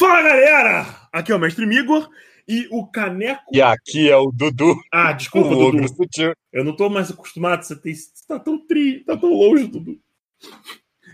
Fala 0.00 0.22
galera! 0.22 0.86
Aqui 1.12 1.30
é 1.30 1.34
o 1.34 1.38
Mestre 1.38 1.66
Migor 1.66 2.08
e 2.48 2.66
o 2.70 2.86
Caneco. 2.86 3.42
E 3.52 3.60
aqui 3.60 4.08
é 4.08 4.16
o 4.16 4.32
Dudu. 4.32 4.74
Ah, 4.90 5.12
desculpa, 5.12 5.50
o 5.50 5.72
Dudu. 5.72 5.88
Sutil. 5.88 6.32
Eu 6.50 6.64
não 6.64 6.74
tô 6.74 6.88
mais 6.88 7.10
acostumado. 7.10 7.62
Você, 7.62 7.76
tem... 7.76 7.94
você 7.94 8.26
tá 8.26 8.38
tão 8.38 8.66
tri, 8.66 9.04
tá 9.04 9.14
tão 9.14 9.28
longe, 9.28 9.66
Dudu. 9.66 10.00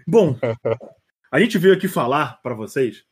Bom, 0.06 0.38
a 1.32 1.40
gente 1.40 1.58
veio 1.58 1.74
aqui 1.74 1.88
falar 1.88 2.40
para 2.44 2.54
vocês 2.54 3.02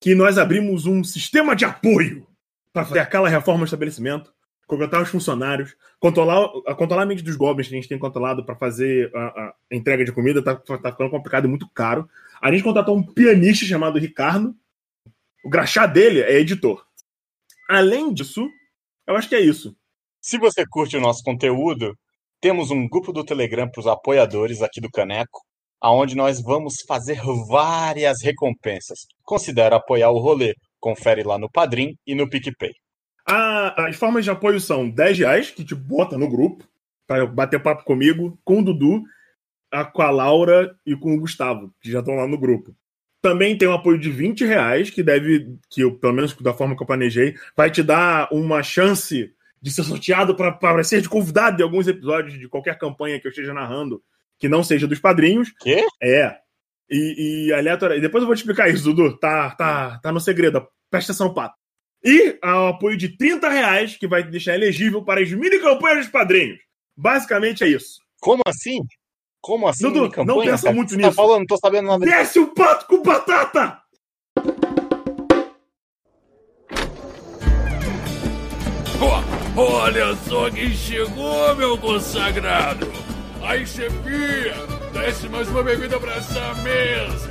que 0.00 0.14
nós 0.14 0.38
abrimos 0.38 0.86
um 0.86 1.02
sistema 1.02 1.56
de 1.56 1.64
apoio 1.64 2.28
para 2.72 2.84
fazer 2.84 3.00
aquela 3.00 3.28
reforma 3.28 3.62
do 3.62 3.64
estabelecimento, 3.64 4.32
contratar 4.68 5.02
os 5.02 5.08
funcionários, 5.08 5.74
controlar, 5.98 6.48
controlar 6.76 7.02
a 7.02 7.06
mente 7.06 7.24
dos 7.24 7.34
goblins 7.34 7.66
que 7.66 7.74
a 7.74 7.78
gente 7.78 7.88
tem 7.88 7.98
controlado 7.98 8.46
para 8.46 8.54
fazer 8.54 9.10
a, 9.12 9.24
a, 9.26 9.54
entrega 9.72 10.04
de 10.04 10.12
comida, 10.12 10.40
tá, 10.40 10.54
tá 10.54 10.92
ficando 10.92 11.10
complicado 11.10 11.46
e 11.46 11.48
muito 11.48 11.68
caro. 11.70 12.08
A 12.40 12.52
gente 12.52 12.62
contratou 12.62 12.96
um 12.96 13.02
pianista 13.02 13.66
chamado 13.66 13.98
Ricardo. 13.98 14.54
O 15.44 15.50
graxá 15.50 15.86
dele 15.86 16.22
é 16.22 16.40
editor. 16.40 16.82
Além 17.68 18.14
disso, 18.14 18.48
eu 19.06 19.14
acho 19.14 19.28
que 19.28 19.34
é 19.34 19.40
isso. 19.40 19.76
Se 20.18 20.38
você 20.38 20.64
curte 20.66 20.96
o 20.96 21.00
nosso 21.00 21.22
conteúdo, 21.22 21.94
temos 22.40 22.70
um 22.70 22.88
grupo 22.88 23.12
do 23.12 23.22
Telegram 23.22 23.68
para 23.70 23.80
os 23.80 23.86
apoiadores 23.86 24.62
aqui 24.62 24.80
do 24.80 24.90
Caneco, 24.90 25.42
aonde 25.82 26.16
nós 26.16 26.40
vamos 26.40 26.76
fazer 26.88 27.20
várias 27.46 28.22
recompensas. 28.22 29.00
Considere 29.22 29.74
apoiar 29.74 30.10
o 30.10 30.18
rolê. 30.18 30.54
Confere 30.80 31.22
lá 31.22 31.38
no 31.38 31.50
Padrim 31.50 31.94
e 32.06 32.14
no 32.14 32.28
PicPay. 32.28 32.72
Ah, 33.28 33.86
as 33.86 33.96
formas 33.96 34.24
de 34.24 34.30
apoio 34.30 34.58
são 34.58 34.88
10 34.88 35.18
reais, 35.18 35.50
que 35.50 35.62
te 35.62 35.74
bota 35.74 36.16
no 36.16 36.28
grupo, 36.28 36.66
para 37.06 37.26
bater 37.26 37.62
papo 37.62 37.84
comigo, 37.84 38.38
com 38.44 38.60
o 38.60 38.64
Dudu, 38.64 39.02
com 39.92 40.02
a 40.02 40.10
Laura 40.10 40.74
e 40.86 40.96
com 40.96 41.14
o 41.14 41.20
Gustavo, 41.20 41.70
que 41.82 41.90
já 41.90 41.98
estão 41.98 42.14
lá 42.14 42.26
no 42.26 42.38
grupo. 42.38 42.74
Também 43.24 43.56
tem 43.56 43.66
um 43.66 43.72
apoio 43.72 43.98
de 43.98 44.10
20 44.10 44.44
reais, 44.44 44.90
que 44.90 45.02
deve, 45.02 45.56
que 45.70 45.80
eu, 45.80 45.94
pelo 45.96 46.12
menos 46.12 46.36
da 46.42 46.52
forma 46.52 46.76
que 46.76 46.82
eu 46.82 46.86
planejei, 46.86 47.34
vai 47.56 47.70
te 47.70 47.82
dar 47.82 48.28
uma 48.30 48.62
chance 48.62 49.32
de 49.62 49.70
ser 49.70 49.82
sorteado 49.82 50.36
para 50.36 50.84
ser 50.84 51.00
de 51.00 51.08
convidado 51.08 51.56
de 51.56 51.62
alguns 51.62 51.88
episódios 51.88 52.38
de 52.38 52.46
qualquer 52.50 52.76
campanha 52.76 53.18
que 53.18 53.26
eu 53.26 53.30
esteja 53.30 53.54
narrando, 53.54 54.02
que 54.38 54.46
não 54.46 54.62
seja 54.62 54.86
dos 54.86 55.00
padrinhos. 55.00 55.54
Quê? 55.58 55.86
É. 56.02 56.36
E, 56.90 57.46
e 57.46 57.52
aleatório. 57.54 57.96
E 57.96 58.00
depois 58.02 58.20
eu 58.20 58.26
vou 58.26 58.36
te 58.36 58.40
explicar 58.40 58.68
isso, 58.68 58.84
Dudu. 58.84 59.16
Tá, 59.16 59.52
tá, 59.52 59.98
tá 60.02 60.12
no 60.12 60.20
segredo. 60.20 60.62
Presta 60.90 61.12
atenção, 61.12 61.32
pato. 61.32 61.54
E 62.04 62.38
ao 62.42 62.68
apoio 62.68 62.98
de 62.98 63.16
30 63.16 63.48
reais, 63.48 63.96
que 63.96 64.06
vai 64.06 64.22
te 64.22 64.28
deixar 64.28 64.54
elegível 64.54 65.02
para 65.02 65.22
as 65.22 65.32
mini 65.32 65.58
campanhas 65.60 66.00
dos 66.00 66.08
padrinhos. 66.08 66.58
Basicamente 66.94 67.64
é 67.64 67.68
isso. 67.68 68.00
Como 68.20 68.42
assim? 68.46 68.80
Como 69.44 69.68
assim? 69.68 69.92
Dudu, 69.92 70.10
não 70.24 70.40
pensa 70.40 70.62
cara? 70.62 70.74
muito 70.74 70.88
Você 70.88 70.96
nisso. 70.96 71.10
Tá 71.10 71.14
falando, 71.14 71.40
não 71.40 71.46
tô 71.46 71.58
sabendo 71.58 71.86
nada. 71.88 72.06
Desce 72.06 72.38
o 72.38 72.46
pato 72.46 72.86
com 72.86 73.02
batata! 73.02 73.78
Oh, 79.02 79.60
olha 79.60 80.16
só 80.26 80.50
quem 80.50 80.70
chegou, 80.70 81.54
meu 81.56 81.76
consagrado! 81.76 82.90
Aí, 83.42 83.66
chefia, 83.66 84.54
desce 84.94 85.28
mais 85.28 85.46
uma 85.50 85.62
bebida 85.62 86.00
pra 86.00 86.14
essa 86.14 86.54
mesa! 86.62 87.28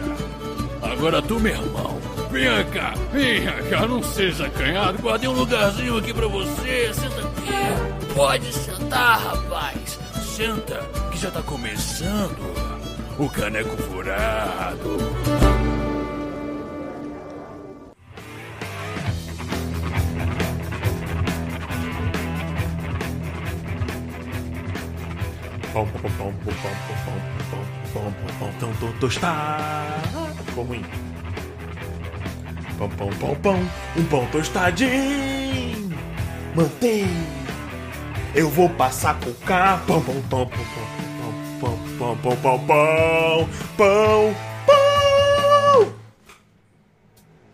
Agora 0.84 1.20
tu, 1.20 1.40
meu 1.40 1.52
irmão, 1.52 2.00
venha 2.30 2.64
cá, 2.66 2.94
venha 3.12 3.54
cá, 3.72 3.88
não 3.88 4.04
seja 4.04 4.46
acanhado, 4.46 5.02
guardei 5.02 5.28
um 5.28 5.34
lugarzinho 5.34 5.98
aqui 5.98 6.14
pra 6.14 6.28
você, 6.28 6.94
senta 6.94 7.22
aqui. 7.22 8.14
Pode 8.14 8.54
sentar, 8.54 9.20
rapaz, 9.20 10.03
senta, 10.36 10.80
que 11.12 11.20
já 11.20 11.30
tá 11.30 11.44
começando 11.44 12.42
o 13.20 13.30
caneco 13.30 13.78
furado. 13.78 14.98
Pão, 25.72 25.88
pão, 25.88 26.02
pão, 26.02 26.12
pão, 26.18 26.34
pão, 26.44 26.54
pão, 26.64 27.14
pão, 27.52 27.64
pão, 27.94 28.14
pão, 28.40 28.54
pão, 28.60 28.74
pão, 28.74 28.94
tostado. 29.00 30.44
Ficou 30.48 30.64
ruim. 30.64 30.84
Pão, 32.80 32.90
pão, 32.90 33.10
pão, 33.20 33.36
pão, 33.36 33.70
um 33.96 34.06
pão 34.06 34.26
tostadinho. 34.32 35.92
Mantém. 36.56 37.43
Eu 38.36 38.50
vou 38.50 38.68
passar 38.68 39.20
com 39.20 39.32
cá. 39.46 39.80
Pão, 39.86 40.04
pão, 40.04 40.22
pão, 40.24 40.48
pão, 40.48 40.58
pão, 40.58 41.38
pão, 41.60 41.78
pão, 42.00 42.18
pão, 42.18 42.38
pão, 42.38 42.60
pão, 42.66 42.66
pão, 42.66 43.50
pão. 43.78 44.36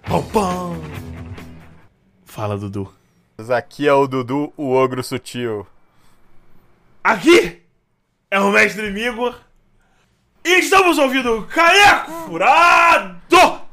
Pão, 0.04 0.24
pão. 0.32 0.82
Fala, 2.24 2.58
Dudu. 2.58 2.94
Aqui 3.56 3.88
é 3.90 3.94
o 3.94 4.08
Dudu, 4.08 4.54
o 4.56 4.72
ogro 4.72 5.04
sutil. 5.04 5.68
Aqui 7.04 7.62
é 8.32 8.40
o 8.40 8.50
Mestre 8.50 8.90
Migor. 8.92 9.38
E 10.46 10.60
estamos 10.60 10.98
ouvindo 10.98 11.46
Caneco 11.48 12.12
Furado! 12.26 13.20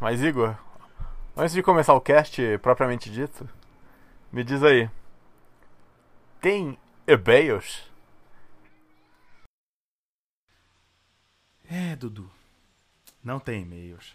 Mas 0.01 0.21
Igor, 0.23 0.57
antes 1.37 1.55
de 1.55 1.63
começar 1.63 1.95
o 1.95 2.01
cast 2.01 2.59
propriamente 2.59 3.09
dito, 3.11 3.49
me 4.33 4.43
diz 4.43 4.63
aí, 4.63 4.91
tem 6.41 6.77
e-mails? 7.07 7.83
É, 11.71 11.97
Dudu. 11.97 12.31
Não 13.23 13.39
tem 13.39 13.63
e-mails. 13.63 14.15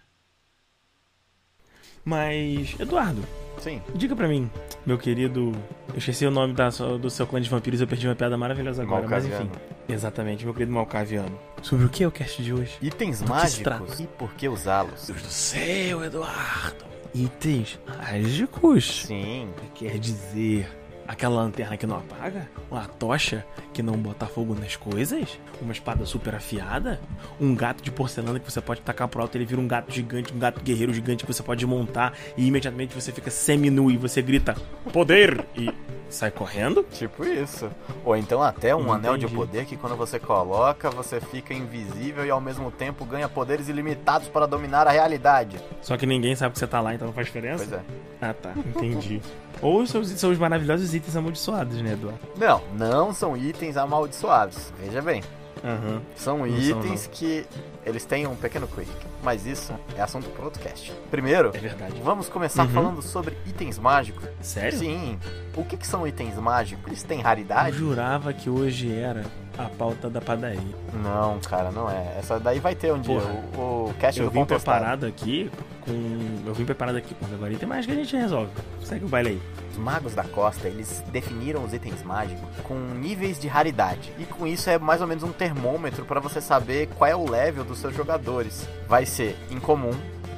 Mas, 2.04 2.80
Eduardo, 2.80 3.24
Sim. 3.60 3.82
diga 3.94 4.16
pra 4.16 4.28
mim, 4.28 4.50
meu 4.86 4.98
querido. 4.98 5.52
Eu 5.90 5.98
esqueci 5.98 6.26
o 6.26 6.32
nome 6.32 6.54
da, 6.54 6.70
do 6.70 7.10
seu 7.12 7.28
clã 7.28 7.40
de 7.40 7.48
vampiros, 7.50 7.80
eu 7.80 7.88
perdi 7.88 8.08
uma 8.08 8.16
piada 8.16 8.36
maravilhosa 8.38 8.82
agora, 8.82 9.08
mas 9.08 9.26
enfim. 9.26 9.50
Exatamente, 9.88 10.44
meu 10.44 10.54
querido 10.54 10.72
Malcaviano. 10.72 11.38
Sobre 11.62 11.86
o 11.86 11.90
que 11.90 12.04
é 12.04 12.08
o 12.08 12.12
cast 12.12 12.42
de 12.42 12.54
hoje? 12.54 12.78
Itens 12.82 13.22
que 13.22 13.30
mágicos 13.30 14.00
e 14.00 14.08
por 14.08 14.34
que 14.34 14.50
usá-los? 14.50 15.06
Deus 15.06 15.22
do 15.22 15.30
céu, 15.30 16.04
Eduardo. 16.04 16.86
Itens 17.14 17.78
mágicos? 17.86 19.06
Sim. 19.06 19.54
Quer 19.76 20.00
dizer, 20.00 20.68
aquela 21.08 21.36
lanterna 21.36 21.78
que 21.78 21.86
não 21.86 21.98
apaga? 21.98 22.50
Uma 22.70 22.86
tocha 22.86 23.46
que 23.74 23.82
não 23.82 23.98
bota 23.98 24.26
fogo 24.26 24.56
nas 24.56 24.76
coisas? 24.76 25.38
Uma 25.62 25.72
espada 25.72 26.06
super 26.06 26.36
afiada? 26.36 27.00
Um 27.40 27.56
gato 27.56 27.84
de 27.84 27.92
porcelana 27.92 28.40
que 28.40 28.52
você 28.52 28.62
pode 28.62 28.82
tacar 28.82 29.08
pro 29.08 29.22
alto 29.22 29.36
e 29.36 29.38
ele 29.40 29.46
vira 29.46 29.62
um 29.62 29.68
gato 29.68 29.92
gigante, 29.92 30.34
um 30.34 30.40
gato 30.40 30.62
guerreiro 30.62 30.94
gigante 30.94 31.26
que 31.26 31.34
você 31.34 31.44
pode 31.44 31.66
montar 31.66 32.14
e 32.38 32.48
imediatamente 32.48 32.94
você 32.94 33.12
fica 33.12 33.30
semi-nu 33.30 33.92
e 33.92 33.98
você 33.98 34.22
grita 34.22 34.56
poder 34.92 35.46
e 35.56 35.70
sai 36.16 36.32
correndo? 36.32 36.84
Tipo 36.92 37.26
isso. 37.26 37.70
Ou 38.06 38.16
então 38.16 38.42
até 38.42 38.76
um 38.76 38.92
anel 38.92 39.18
de 39.18 39.28
poder 39.28 39.66
que 39.66 39.78
quando 39.78 39.96
você 39.96 40.20
coloca, 40.20 40.90
você 40.90 41.20
fica 41.20 41.54
invisível 41.54 42.26
e 42.26 42.30
ao 42.30 42.42
mesmo 42.42 42.72
tempo 42.72 43.06
ganha 43.06 43.28
poderes 43.30 43.70
ilimitados 43.70 44.28
para 44.28 44.46
dominar 44.46 44.88
a 44.88 44.92
realidade. 44.92 45.60
Só 45.82 45.98
que 45.98 46.06
ninguém 46.06 46.36
sabe 46.36 46.54
que 46.54 46.60
você 46.60 46.68
tá 46.68 46.82
lá, 46.82 46.94
então 46.94 47.08
não 47.08 47.14
faz 47.14 47.28
diferença? 47.28 47.66
Pois 47.68 47.74
é. 47.74 47.84
Ah, 48.22 48.34
tá. 48.34 48.52
Entendi. 48.56 49.22
Ou 49.62 49.86
são, 49.86 50.04
são 50.04 50.32
os 50.32 50.38
maravilhosos 50.38 50.94
itens 50.94 51.16
amaldiçoados, 51.16 51.82
né, 51.82 51.94
Eduardo? 51.94 52.20
Não, 52.38 52.62
não 52.78 53.14
são 53.14 53.38
itens 53.38 53.78
amaldiçoados. 53.78 54.72
Veja 54.80 55.02
bem. 55.02 55.24
Aham. 55.64 56.02
São 56.16 56.38
são, 56.40 56.48
itens 56.48 57.08
que 57.12 57.46
eles 57.86 58.04
têm 58.06 58.26
um 58.28 58.36
pequeno 58.36 58.68
quick, 58.68 58.90
mas 59.24 59.46
isso 59.46 59.74
é 59.96 60.02
assunto 60.02 60.30
para 60.30 60.46
outro 60.46 60.62
cast. 60.62 60.92
Primeiro, 61.12 61.52
É 61.54 61.60
verdade. 61.60 62.00
vamos 62.04 62.28
começar 62.30 62.64
Uhum. 62.64 62.70
falando 62.70 63.02
sobre 63.02 63.38
itens 63.46 63.78
mágicos. 63.78 64.24
Sério? 64.42 64.78
Sim. 64.80 65.20
O 65.56 65.64
que, 65.64 65.78
que 65.78 65.86
são 65.86 66.08
itens 66.08 66.36
mágicos? 66.38 66.88
Eles 66.88 67.04
têm 67.04 67.20
Eu 67.20 67.24
raridade? 67.24 67.78
jurava 67.78 68.34
que 68.34 68.50
hoje 68.50 68.92
era 68.94 69.24
a 69.66 69.70
pauta 69.70 70.10
da 70.10 70.22
padaria. 70.22 70.62
Não, 70.94 71.40
cara, 71.40 71.72
não 71.72 71.90
é. 71.90 72.16
Essa 72.18 72.40
daí 72.40 72.60
vai 72.60 72.76
ter 72.76 72.94
um 72.94 73.00
dia. 73.00 73.20
Porra. 73.20 73.64
O, 73.64 73.90
o 73.90 73.94
cast 74.00 74.20
Eu 74.20 74.30
vim 74.30 74.46
preparado 74.46 75.06
aqui 75.06 75.52
com. 75.82 76.48
Eu 76.48 76.54
vim 76.54 76.66
preparado 76.66 76.96
aqui 76.96 77.14
com 77.16 77.26
agora 77.26 77.54
tem 77.56 77.68
mais 77.68 77.86
que 77.86 77.92
a 77.92 77.96
gente 77.96 78.16
resolve. 78.16 78.52
Segue 78.84 79.06
o 79.06 79.08
baile 79.08 79.30
aí. 79.30 79.42
Os 79.72 79.78
magos 79.78 80.14
da 80.14 80.24
costa, 80.24 80.68
eles 80.68 81.04
definiram 81.12 81.64
os 81.64 81.74
itens 81.74 82.04
mágicos 82.04 82.44
com 82.64 82.76
níveis 82.76 83.40
de 83.40 83.48
raridade. 83.48 84.12
E 84.20 84.26
com 84.26 84.46
isso 84.46 84.70
é 84.70 84.78
mais 84.78 85.02
ou 85.02 85.08
menos 85.08 85.24
um 85.24 85.32
termômetro 85.32 86.06
para 86.06 86.20
você 86.20 86.42
saber 86.42 86.90
qual 86.98 87.10
é 87.10 87.16
o 87.16 87.30
level 87.30 87.64
dos 87.64 87.80
seus 87.80 87.96
jogadores. 87.96 88.68
Vai 88.88 89.06
ser 89.06 89.38
incomum, 89.50 89.92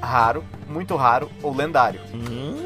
raro, 0.04 0.44
muito 0.68 0.96
raro 0.96 1.30
ou 1.42 1.56
lendário. 1.56 2.00
Hum. 2.14 2.62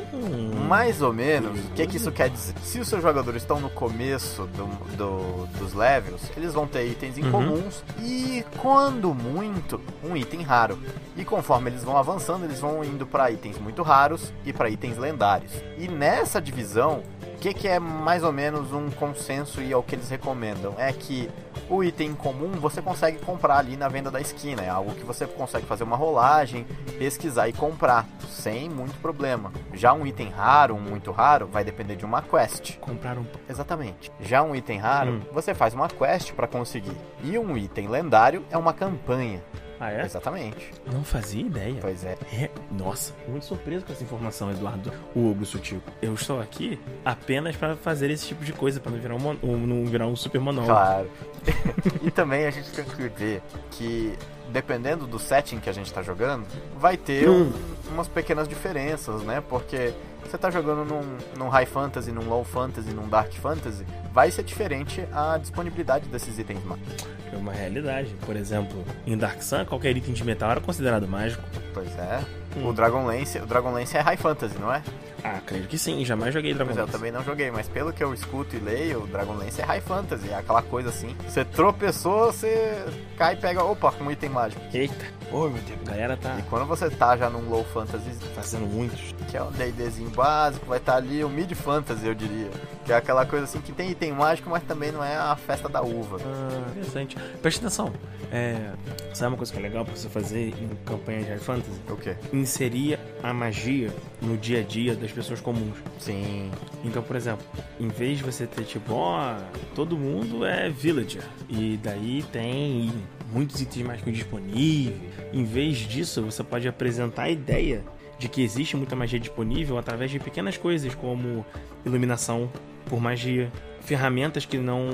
Mais 0.67 1.01
ou 1.01 1.13
menos, 1.13 1.57
o 1.59 1.71
que, 1.71 1.87
que 1.87 1.95
isso 1.97 2.11
quer 2.11 2.29
dizer? 2.29 2.53
Se 2.61 2.79
os 2.79 2.87
seus 2.89 3.01
jogadores 3.01 3.41
estão 3.41 3.59
no 3.59 3.69
começo 3.69 4.43
do- 4.47 4.97
do- 4.97 5.45
dos 5.57 5.73
levels, 5.73 6.21
eles 6.35 6.53
vão 6.53 6.67
ter 6.67 6.85
itens 6.87 7.17
incomuns 7.17 7.83
e, 8.01 8.43
quando 8.57 9.13
muito, 9.13 9.79
um 10.03 10.17
item 10.17 10.41
raro. 10.41 10.77
E 11.15 11.23
conforme 11.23 11.69
eles 11.69 11.83
vão 11.83 11.95
avançando, 11.97 12.43
eles 12.43 12.59
vão 12.59 12.83
indo 12.83 13.05
para 13.05 13.31
itens 13.31 13.57
muito 13.57 13.81
raros 13.81 14.33
e 14.45 14.51
para 14.51 14.69
itens 14.69 14.97
lendários. 14.97 15.51
E 15.77 15.87
nessa 15.87 16.41
divisão, 16.41 17.01
que, 17.39 17.53
que 17.53 17.67
é 17.67 17.79
mais 17.79 18.23
ou 18.23 18.31
menos 18.31 18.71
um 18.73 18.89
consenso 18.91 19.61
e 19.61 19.71
é 19.71 19.77
o 19.77 19.83
que 19.83 19.95
eles 19.95 20.09
recomendam? 20.09 20.73
É 20.77 20.91
que 20.91 21.29
o 21.69 21.83
item 21.83 22.13
comum 22.13 22.51
você 22.51 22.81
consegue 22.81 23.19
comprar 23.19 23.57
ali 23.57 23.75
na 23.77 23.87
venda 23.87 24.09
da 24.09 24.19
esquina. 24.21 24.61
É 24.63 24.69
algo 24.69 24.93
que 24.95 25.03
você 25.03 25.25
consegue 25.27 25.65
fazer 25.65 25.83
uma 25.83 25.95
rolagem, 25.95 26.65
pesquisar 26.97 27.47
e 27.47 27.53
comprar. 27.53 28.05
sem 28.29 28.69
muito 28.69 28.95
problema. 29.01 29.51
Já 29.73 29.93
um 29.93 30.05
item 30.05 30.29
raro, 30.29 30.75
um 30.75 30.79
muito 30.79 31.11
raro, 31.11 31.47
vai 31.47 31.63
depender 31.63 31.95
de 31.95 32.05
uma 32.05 32.21
quest. 32.21 32.77
Comprar 32.77 33.17
um. 33.17 33.25
Exatamente. 33.49 34.11
Já 34.21 34.43
um 34.43 34.55
item 34.55 34.77
raro, 34.77 35.11
Hum. 35.13 35.21
você 35.33 35.53
faz 35.55 35.73
uma 35.73 35.87
quest 35.89 36.33
pra 36.33 36.47
conseguir. 36.47 36.95
E 37.23 37.37
um 37.37 37.57
item 37.57 37.87
lendário 37.87 38.45
é 38.51 38.57
uma 38.57 38.73
campanha. 38.73 39.41
Ah, 39.79 39.91
é? 39.91 40.03
Exatamente. 40.05 40.71
Não 40.91 41.03
fazia 41.03 41.41
ideia. 41.41 41.77
Pois 41.79 42.03
é. 42.03 42.17
É, 42.33 42.49
nossa, 42.71 43.13
muito 43.27 43.45
surpreso 43.45 43.85
com 43.85 43.93
essa 43.93 44.03
informação, 44.03 44.49
Eduardo, 44.51 44.91
o 45.15 45.29
Ogro 45.31 45.45
Sutil. 45.45 45.81
Eu 46.01 46.13
estou 46.15 46.41
aqui 46.41 46.79
apenas 47.05 47.55
para 47.55 47.75
fazer 47.75 48.09
esse 48.09 48.27
tipo 48.27 48.43
de 48.43 48.53
coisa, 48.53 48.79
para 48.79 48.91
não 48.91 48.99
virar 48.99 49.15
um, 49.15 49.19
mon- 49.19 49.37
um- 49.43 49.67
não 49.67 49.85
virar 49.85 50.07
um 50.07 50.15
super 50.15 50.41
monólogo. 50.41 50.73
Claro. 50.73 51.09
e 52.03 52.09
também 52.11 52.45
a 52.45 52.51
gente 52.51 52.69
tem 52.71 52.83
que 52.85 52.95
ver 53.09 53.41
que, 53.71 54.17
dependendo 54.49 55.05
do 55.05 55.19
setting 55.19 55.59
que 55.59 55.69
a 55.69 55.73
gente 55.73 55.93
tá 55.93 56.01
jogando, 56.01 56.45
vai 56.77 56.97
ter 56.97 57.29
um- 57.29 57.51
umas 57.91 58.07
pequenas 58.07 58.47
diferenças, 58.47 59.21
né? 59.21 59.41
Porque 59.47 59.93
você 60.25 60.37
tá 60.37 60.49
jogando 60.49 60.83
num, 60.83 61.17
num 61.37 61.49
High 61.49 61.65
Fantasy, 61.67 62.11
num 62.11 62.27
Low 62.27 62.43
Fantasy, 62.43 62.89
num 62.89 63.07
Dark 63.07 63.31
Fantasy, 63.33 63.85
vai 64.17 64.31
ser 64.31 64.41
diferente 64.41 65.07
a 65.13 65.37
disponibilidade 65.37 66.09
desses 66.09 66.39
itens 66.39 66.63
mágicos. 66.63 67.05
É 67.31 67.37
uma 67.37 67.53
realidade. 67.53 68.15
Por 68.25 68.35
exemplo, 68.35 68.83
em 69.05 69.15
Dark 69.15 69.43
Sun, 69.43 69.63
qualquer 69.63 69.95
item 69.95 70.11
de 70.11 70.23
metal 70.23 70.49
era 70.49 70.59
considerado 70.59 71.07
mágico. 71.07 71.43
Pois 71.71 71.95
é. 71.99 72.23
Hum. 72.57 72.67
O 72.67 72.73
Dragonlance, 72.73 73.37
o 73.37 73.45
Dragonlance 73.45 73.95
é 73.95 73.99
High 73.99 74.17
Fantasy, 74.17 74.57
não 74.57 74.73
é? 74.73 74.81
Ah, 75.23 75.39
creio 75.45 75.65
que 75.67 75.77
sim, 75.77 76.03
jamais 76.03 76.33
joguei 76.33 76.51
Dragon 76.55 76.69
Pois 76.69 76.79
é, 76.79 76.81
eu 76.81 76.87
Ball. 76.87 76.93
também 76.97 77.11
não 77.11 77.23
joguei, 77.23 77.51
mas 77.51 77.67
pelo 77.69 77.93
que 77.93 78.03
eu 78.03 78.11
escuto 78.11 78.55
e 78.55 78.59
leio, 78.59 79.03
o 79.03 79.07
Dragonlance 79.07 79.61
é 79.61 79.63
High 79.65 79.81
Fantasy, 79.81 80.29
é 80.31 80.35
aquela 80.35 80.63
coisa 80.63 80.89
assim. 80.89 81.15
Você 81.27 81.45
tropeçou, 81.45 82.33
você 82.33 82.85
cai 83.19 83.35
e 83.35 83.37
pega, 83.37 83.63
opa, 83.63 83.93
um 84.01 84.09
item 84.09 84.31
mágico. 84.31 84.59
Eita, 84.73 85.05
oh 85.31 85.47
meu 85.47 85.57
a 85.57 85.89
galera 85.89 86.17
tá 86.17 86.37
E 86.39 86.41
quando 86.43 86.65
você 86.65 86.89
tá 86.89 87.15
já 87.17 87.29
num 87.29 87.49
Low 87.49 87.63
Fantasy, 87.63 88.11
fazendo 88.35 88.65
muitos. 88.65 89.13
que 89.29 89.37
é 89.37 89.43
um 89.43 89.51
D&Dzinho 89.51 90.09
básico, 90.09 90.65
vai 90.65 90.77
estar 90.77 90.95
ali 90.95 91.23
o 91.23 91.29
Mid 91.29 91.51
Fantasy, 91.53 92.05
eu 92.05 92.15
diria. 92.15 92.49
Que 92.85 92.93
é 92.93 92.95
aquela 92.95 93.25
coisa 93.25 93.45
assim 93.45 93.59
que 93.59 93.71
tem 93.71 93.91
item 93.91 94.13
mágico, 94.13 94.49
mas 94.49 94.63
também 94.63 94.91
não 94.91 95.03
é 95.03 95.15
a 95.15 95.35
festa 95.35 95.67
da 95.67 95.81
uva. 95.81 96.17
Ah, 96.23 96.69
interessante. 96.71 97.17
Preste 97.41 97.59
atenção. 97.59 97.91
É, 98.31 98.71
sabe 99.13 99.31
uma 99.31 99.37
coisa 99.37 99.51
que 99.51 99.59
é 99.59 99.61
legal 99.61 99.85
pra 99.85 99.95
você 99.95 100.09
fazer 100.09 100.53
em 100.61 100.69
campanha 100.85 101.23
de 101.23 101.29
High 101.29 101.39
Fantasy? 101.39 101.79
O 101.89 101.97
quê? 101.97 102.15
Inserir 102.31 102.99
a 103.23 103.33
magia 103.33 103.93
no 104.21 104.37
dia 104.37 104.59
a 104.59 104.63
dia 104.63 104.95
das 104.95 105.11
pessoas 105.11 105.41
comuns. 105.41 105.77
Sim. 105.99 106.51
Então, 106.83 107.01
por 107.01 107.15
exemplo, 107.15 107.45
em 107.79 107.87
vez 107.87 108.17
de 108.17 108.23
você 108.23 108.45
ter 108.45 108.63
tipo, 108.63 108.93
ó, 108.93 109.35
todo 109.75 109.97
mundo 109.97 110.45
é 110.45 110.69
villager 110.69 111.23
e 111.49 111.79
daí 111.81 112.23
tem 112.31 112.91
muitos 113.31 113.61
itens 113.61 113.85
mágicos 113.85 114.13
disponíveis. 114.13 115.16
Em 115.33 115.43
vez 115.43 115.77
disso, 115.77 116.21
você 116.21 116.43
pode 116.43 116.67
apresentar 116.67 117.23
a 117.23 117.29
ideia 117.29 117.83
de 118.17 118.27
que 118.27 118.41
existe 118.41 118.75
muita 118.75 118.95
magia 118.95 119.19
disponível 119.19 119.77
através 119.77 120.09
de 120.09 120.19
pequenas 120.19 120.57
coisas 120.57 120.95
como 120.95 121.45
iluminação 121.85 122.49
por 122.85 122.99
magia, 122.99 123.51
ferramentas 123.81 124.45
que 124.45 124.57
não 124.57 124.89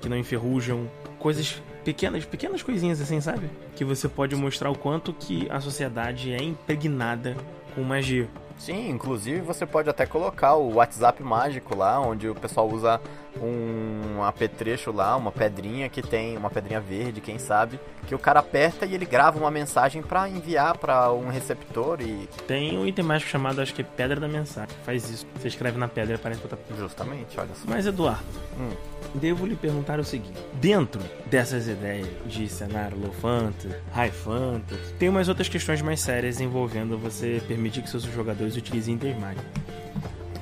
que 0.00 0.08
não 0.08 0.16
enferrujam, 0.16 0.90
coisas 1.18 1.62
pequenas, 1.84 2.24
pequenas 2.24 2.62
coisinhas 2.62 3.00
assim, 3.00 3.20
sabe? 3.20 3.48
Que 3.76 3.84
você 3.84 4.08
pode 4.08 4.34
mostrar 4.34 4.70
o 4.70 4.76
quanto 4.76 5.12
que 5.12 5.46
a 5.50 5.60
sociedade 5.60 6.32
é 6.32 6.42
impregnada 6.42 7.36
com 7.74 7.82
magia. 7.82 8.28
Sim, 8.58 8.88
inclusive 8.90 9.40
você 9.40 9.66
pode 9.66 9.88
até 9.88 10.06
colocar 10.06 10.54
o 10.54 10.74
WhatsApp 10.74 11.22
mágico 11.22 11.76
lá, 11.76 12.00
onde 12.00 12.28
o 12.28 12.34
pessoal 12.34 12.68
usa 12.68 13.00
um 13.42 14.22
apetrecho 14.22 14.90
lá, 14.92 15.16
uma 15.16 15.30
pedrinha 15.32 15.88
que 15.88 16.02
tem, 16.02 16.36
uma 16.36 16.50
pedrinha 16.50 16.80
verde, 16.80 17.20
quem 17.20 17.38
sabe, 17.38 17.78
que 18.06 18.14
o 18.14 18.18
cara 18.18 18.40
aperta 18.40 18.86
e 18.86 18.94
ele 18.94 19.04
grava 19.04 19.38
uma 19.38 19.50
mensagem 19.50 20.02
pra 20.02 20.28
enviar 20.28 20.76
pra 20.78 21.12
um 21.12 21.28
receptor 21.28 22.00
e 22.00 22.28
Tem 22.46 22.78
um 22.78 22.86
item 22.86 23.04
mágico 23.04 23.30
chamado, 23.30 23.60
acho 23.60 23.74
que 23.74 23.82
é 23.82 23.84
Pedra 23.84 24.20
da 24.20 24.28
Mensagem. 24.28 24.74
Faz 24.84 25.08
isso. 25.10 25.26
Você 25.36 25.48
escreve 25.48 25.78
na 25.78 25.88
pedra 25.88 26.12
e 26.12 26.16
aparece 26.16 26.40
outra 26.42 26.56
pedra. 26.56 26.82
justamente, 26.82 27.38
olha 27.38 27.48
só. 27.54 27.62
Mas, 27.66 27.86
Eduardo, 27.86 28.22
Hum. 28.58 28.70
devo 29.14 29.44
lhe 29.46 29.56
perguntar 29.56 29.98
o 30.00 30.04
seguinte: 30.04 30.38
dentro 30.54 31.00
dessas 31.26 31.66
ideias 31.68 32.06
de 32.26 32.48
cenário 32.48 32.98
low 32.98 33.12
fantasy, 33.12 33.74
high 33.92 34.10
fantasy, 34.10 34.94
tem 34.98 35.08
umas 35.08 35.28
outras 35.28 35.48
questões 35.48 35.82
mais 35.82 36.00
sérias 36.00 36.40
envolvendo 36.40 36.96
você 36.98 37.42
permitir 37.46 37.82
que 37.82 37.90
seus 37.90 38.04
jogadores 38.04 38.56
utilizem 38.56 38.94
itens 38.94 39.18
mágicos. 39.18 39.44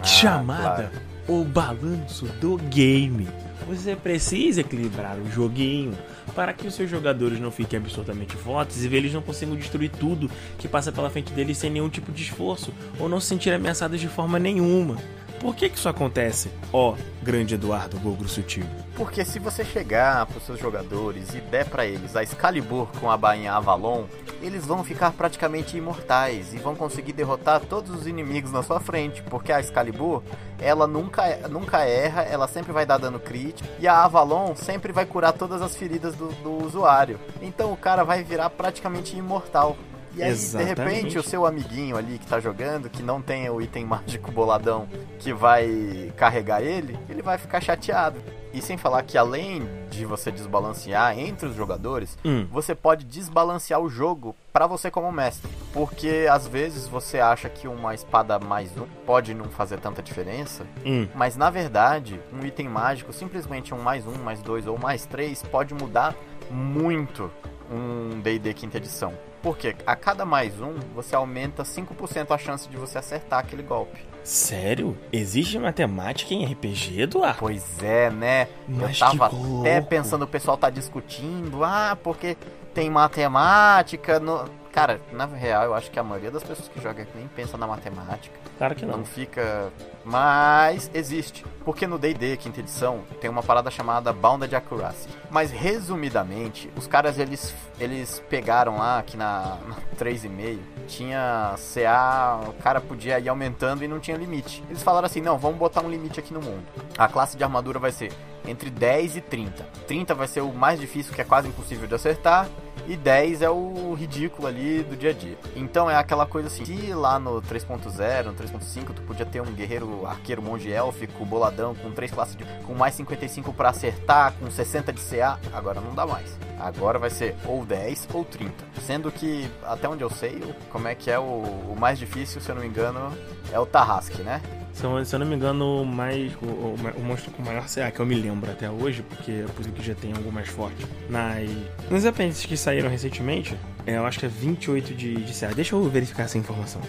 Ah, 0.01 0.05
chamada 0.05 0.91
claro. 0.91 1.14
O 1.27 1.45
balanço 1.45 2.27
do 2.41 2.57
game. 2.57 3.27
Você 3.67 3.97
precisa 3.97 4.61
equilibrar 4.61 5.17
o 5.19 5.31
joguinho 5.31 5.97
para 6.35 6.53
que 6.53 6.67
os 6.67 6.75
seus 6.75 6.91
jogadores 6.91 7.41
não 7.41 7.51
fiquem 7.51 7.79
absurdamente 7.79 8.37
fortes 8.37 8.85
e 8.85 8.95
eles 8.95 9.13
não 9.13 9.23
consigam 9.23 9.57
destruir 9.57 9.91
tudo 9.91 10.31
que 10.59 10.69
passa 10.69 10.93
pela 10.93 11.09
frente 11.09 11.33
deles 11.33 11.57
sem 11.57 11.71
nenhum 11.71 11.89
tipo 11.89 12.13
de 12.13 12.23
esforço 12.23 12.75
ou 12.99 13.09
não 13.09 13.21
se 13.21 13.29
sentir 13.29 13.53
ameaçados 13.53 14.01
de 14.01 14.09
forma 14.09 14.39
nenhuma. 14.39 14.97
Por 15.45 15.55
que, 15.55 15.69
que 15.69 15.77
isso 15.77 15.91
acontece, 15.91 16.51
ó 16.73 16.95
grande 17.23 17.55
Eduardo 17.55 17.99
Gogro 17.99 18.27
Sutil? 18.27 18.65
Porque 18.97 19.27
se 19.27 19.39
você 19.39 19.63
chegar 19.63 20.25
pros 20.25 20.43
seus 20.43 20.59
jogadores 20.59 21.35
e 21.35 21.41
der 21.43 21.69
pra 21.69 21.85
eles 21.85 22.17
a 22.17 22.23
Excalibur 22.23 22.89
com 22.99 23.11
a 23.11 23.17
bainha 23.19 23.53
Avalon, 23.53 24.05
eles 24.41 24.65
vão 24.65 24.83
ficar 24.83 25.13
praticamente 25.13 25.77
imortais 25.77 26.55
e 26.55 26.57
vão 26.57 26.75
conseguir 26.75 27.13
derrotar 27.13 27.61
todos 27.61 27.95
os 27.95 28.07
inimigos 28.07 28.53
na 28.53 28.63
sua 28.63 28.81
frente, 28.81 29.23
porque 29.25 29.53
a 29.53 29.61
Excalibur, 29.61 30.23
ela 30.59 30.87
nunca, 30.87 31.37
nunca 31.51 31.85
erra, 31.85 32.23
ela 32.23 32.49
sempre 32.49 32.73
vai 32.73 32.87
dar 32.87 32.97
dano 32.97 33.21
crítico, 33.21 33.69
e 33.79 33.87
a 33.87 34.03
Avalon 34.03 34.57
sempre 34.57 34.95
vai 34.95 35.05
curar 35.05 35.35
todas 35.35 35.61
as 35.61 35.77
feridas 35.77 36.15
do, 36.15 36.29
do 36.43 36.65
usuário. 36.65 37.21
Então 37.43 37.71
o 37.71 37.77
cara 37.77 38.03
vai 38.03 38.25
virar 38.25 38.49
praticamente 38.49 39.15
imortal. 39.15 39.77
E 40.17 40.23
aí, 40.23 40.31
Exatamente. 40.31 40.75
de 40.77 40.83
repente, 40.83 41.19
o 41.19 41.23
seu 41.23 41.45
amiguinho 41.45 41.97
ali 41.97 42.19
que 42.19 42.27
tá 42.27 42.39
jogando, 42.39 42.89
que 42.89 43.03
não 43.03 43.21
tem 43.21 43.49
o 43.51 43.61
item 43.61 43.85
mágico 43.85 44.31
boladão 44.31 44.89
que 45.19 45.33
vai 45.33 46.13
carregar 46.17 46.63
ele, 46.63 46.99
ele 47.09 47.21
vai 47.23 47.37
ficar 47.39 47.61
chateado. 47.61 48.21
E 48.53 48.63
sem 48.63 48.77
falar 48.77 49.03
que 49.03 49.19
além 49.19 49.69
de 49.91 50.07
você 50.07 50.31
desbalancear 50.31 51.19
entre 51.19 51.49
os 51.49 51.57
jogadores, 51.57 52.17
Hum. 52.25 52.47
você 52.53 52.73
pode 52.73 53.05
desbalancear 53.05 53.81
o 53.81 53.89
jogo 53.91 54.37
pra 54.53 54.69
você 54.69 54.89
como 54.93 55.11
mestre. 55.11 55.51
Porque 55.73 56.29
às 56.31 56.47
vezes 56.47 56.87
você 56.87 57.19
acha 57.19 57.49
que 57.49 57.67
uma 57.67 57.93
espada 57.95 58.39
mais 58.39 58.71
um 58.79 58.87
pode 59.05 59.35
não 59.35 59.47
fazer 59.47 59.81
tanta 59.81 60.01
diferença, 60.01 60.65
Hum. 60.87 61.09
mas 61.17 61.37
na 61.37 61.51
verdade, 61.51 62.21
um 62.33 62.47
item 62.47 62.69
mágico, 62.69 63.13
simplesmente 63.13 63.75
um 63.75 63.79
mais 63.83 64.07
um, 64.07 64.15
mais 64.23 64.41
dois 64.41 64.69
ou 64.69 64.79
mais 64.79 65.05
três, 65.05 65.43
pode 65.43 65.75
mudar 65.75 66.15
muito 66.49 67.29
um 67.69 68.21
D&D 68.21 68.55
quinta 68.55 68.77
edição. 68.77 69.13
Porque 69.45 69.77
a 69.87 69.95
cada 69.95 70.25
mais 70.25 70.59
um, 70.59 70.73
você 70.95 71.15
aumenta 71.15 71.65
5% 71.65 72.31
a 72.31 72.39
chance 72.39 72.67
de 72.67 72.79
você 72.79 72.97
acertar 72.97 73.41
aquele 73.41 73.63
golpe. 73.63 74.01
Sério? 74.23 74.97
Existe 75.13 75.59
matemática 75.59 76.33
em 76.33 76.47
RPG, 76.51 77.03
Eduardo? 77.03 77.41
Pois 77.41 77.83
é, 77.83 78.09
né? 78.09 78.49
Mas 78.67 78.99
Eu 78.99 79.07
tava 79.07 79.27
até 79.61 79.83
pensando, 79.83 80.23
o 80.23 80.27
pessoal 80.27 80.57
tá 80.57 80.71
discutindo, 80.71 81.63
ah, 81.63 81.95
porque 82.03 82.39
tem 82.73 82.89
matemática. 82.89 84.19
No... 84.19 84.49
Cara, 84.73 84.99
na 85.13 85.27
real, 85.27 85.65
eu 85.65 85.75
acho 85.75 85.91
que 85.91 85.99
a 85.99 86.03
maioria 86.03 86.31
das 86.31 86.43
pessoas 86.43 86.67
que 86.69 86.81
jogam 86.81 87.07
nem 87.15 87.29
pensa 87.29 87.59
na 87.59 87.67
matemática. 87.67 88.35
Claro 88.57 88.75
que 88.75 88.87
não. 88.87 88.97
Não 88.97 89.05
fica. 89.05 89.71
Mas 90.05 90.91
existe. 90.93 91.45
Porque 91.65 91.87
no 91.87 91.99
DD, 91.99 92.37
quinta 92.37 92.61
edição, 92.61 93.01
tem 93.21 93.31
uma 93.31 93.43
parada 93.43 93.71
chamada 93.71 94.13
Bounded 94.13 94.55
Accuracy. 94.55 95.09
Mas 95.31 95.51
resumidamente, 95.51 96.71
os 96.77 96.87
caras 96.87 97.19
eles, 97.19 97.55
eles 97.81 98.23
pegaram 98.29 98.77
lá 98.77 99.03
que 99.03 99.17
na, 99.17 99.59
na 99.67 99.77
3,5 99.99 100.59
tinha 100.87 101.55
CA, 101.57 102.41
o 102.47 102.53
cara 102.63 102.81
podia 102.81 103.19
ir 103.19 103.29
aumentando 103.29 103.83
e 103.83 103.89
não 103.89 103.99
tinha 103.99 104.17
limite. 104.17 104.63
Eles 104.69 104.83
falaram 104.83 105.07
assim: 105.07 105.21
não, 105.21 105.39
vamos 105.39 105.59
botar 105.59 105.81
um 105.81 105.89
limite 105.89 106.21
aqui 106.21 106.35
no 106.35 106.43
mundo. 106.43 106.65
A 106.99 107.09
classe 107.09 107.37
de 107.37 107.43
armadura 107.43 107.79
vai 107.79 107.91
ser 107.91 108.13
entre 108.47 108.71
10 108.71 109.17
e 109.17 109.21
30. 109.21 109.65
30 109.87 110.15
vai 110.15 110.29
ser 110.29 110.43
o 110.43 110.53
mais 110.53 110.79
difícil, 110.79 111.15
que 111.15 111.21
é 111.21 111.25
quase 111.25 111.49
impossível 111.49 111.87
de 111.87 111.95
acertar. 111.95 112.49
E 112.87 112.97
10 112.97 113.41
é 113.41 113.49
o 113.49 113.95
ridículo 113.95 114.47
ali 114.47 114.83
do 114.83 114.95
dia 114.95 115.11
a 115.11 115.13
dia. 115.15 115.39
Então 115.57 115.91
é 115.91 115.97
aquela 115.97 116.27
coisa 116.27 116.49
assim: 116.49 116.65
se 116.65 116.93
lá 116.93 117.19
no 117.19 117.41
3.0, 117.41 118.27
no 118.27 118.35
3.5, 118.35 118.93
tu 118.95 119.03
podia 119.03 119.25
ter 119.25 119.41
um 119.41 119.53
guerreiro 119.53 119.94
arqueiro 120.07 120.43
monge 120.43 120.71
élfico, 120.73 121.25
boladão, 121.25 121.75
com 121.75 121.91
3 121.91 122.11
classes 122.11 122.37
de. 122.37 122.45
com 122.65 122.75
mais 122.75 122.95
55 122.95 123.53
pra 123.53 123.71
acertar, 123.71 124.33
com 124.35 124.51
60 124.51 124.93
de 124.93 125.01
CA, 125.01 125.39
agora 125.53 125.81
não 125.81 125.95
dá 125.95 126.07
mais. 126.07 126.37
Agora 126.59 126.99
vai 126.99 127.11
ser 127.11 127.35
ou 127.47 127.65
10 127.65 128.09
ou 128.13 128.25
30. 128.25 128.53
Sendo 128.81 129.11
que, 129.11 129.49
até 129.65 129.89
onde 129.89 130.03
eu 130.03 130.11
sei, 130.11 130.43
como 130.71 130.89
é 130.89 130.95
que 130.95 131.11
é 131.11 131.19
o, 131.19 131.23
o 131.23 131.77
mais 131.79 131.99
difícil, 131.99 132.41
se 132.41 132.49
eu 132.49 132.55
não 132.55 132.63
me 132.63 132.69
engano, 132.69 133.13
é 133.53 133.59
o 133.59 133.67
Tarrasque, 133.67 134.23
né? 134.23 134.41
Se 134.75 134.83
eu, 134.85 135.05
se 135.05 135.15
eu 135.15 135.21
não 135.21 135.27
me 135.27 135.37
engano, 135.37 135.83
o 135.83 135.87
mais, 135.87 136.33
o, 136.43 136.47
o, 136.47 136.77
o 136.97 137.01
monstro 137.01 137.31
com 137.31 137.43
maior 137.43 137.65
CA 137.67 137.93
que 137.93 138.01
eu 138.01 138.05
me 138.05 138.17
lembro 138.17 138.51
até 138.51 138.69
hoje, 138.69 139.03
porque 139.03 139.31
é 139.31 139.45
possível 139.45 139.79
que 139.79 139.87
já 139.87 139.95
tenha 139.95 140.17
algo 140.17 140.33
mais 140.33 140.49
forte. 140.49 140.85
Nas, 141.09 141.49
nos 141.89 142.05
apêndices 142.05 142.45
que 142.45 142.57
saíram 142.57 142.91
recentemente, 142.91 143.57
é, 143.87 143.97
eu 143.97 144.05
acho 144.05 144.19
que 144.19 144.27
é 144.27 144.29
28 144.29 144.93
de, 144.95 145.15
de 145.15 145.39
CA. 145.39 145.55
Deixa 145.55 145.77
eu 145.77 145.89
verificar 145.89 146.25
essa 146.25 146.37
informação. 146.39 146.81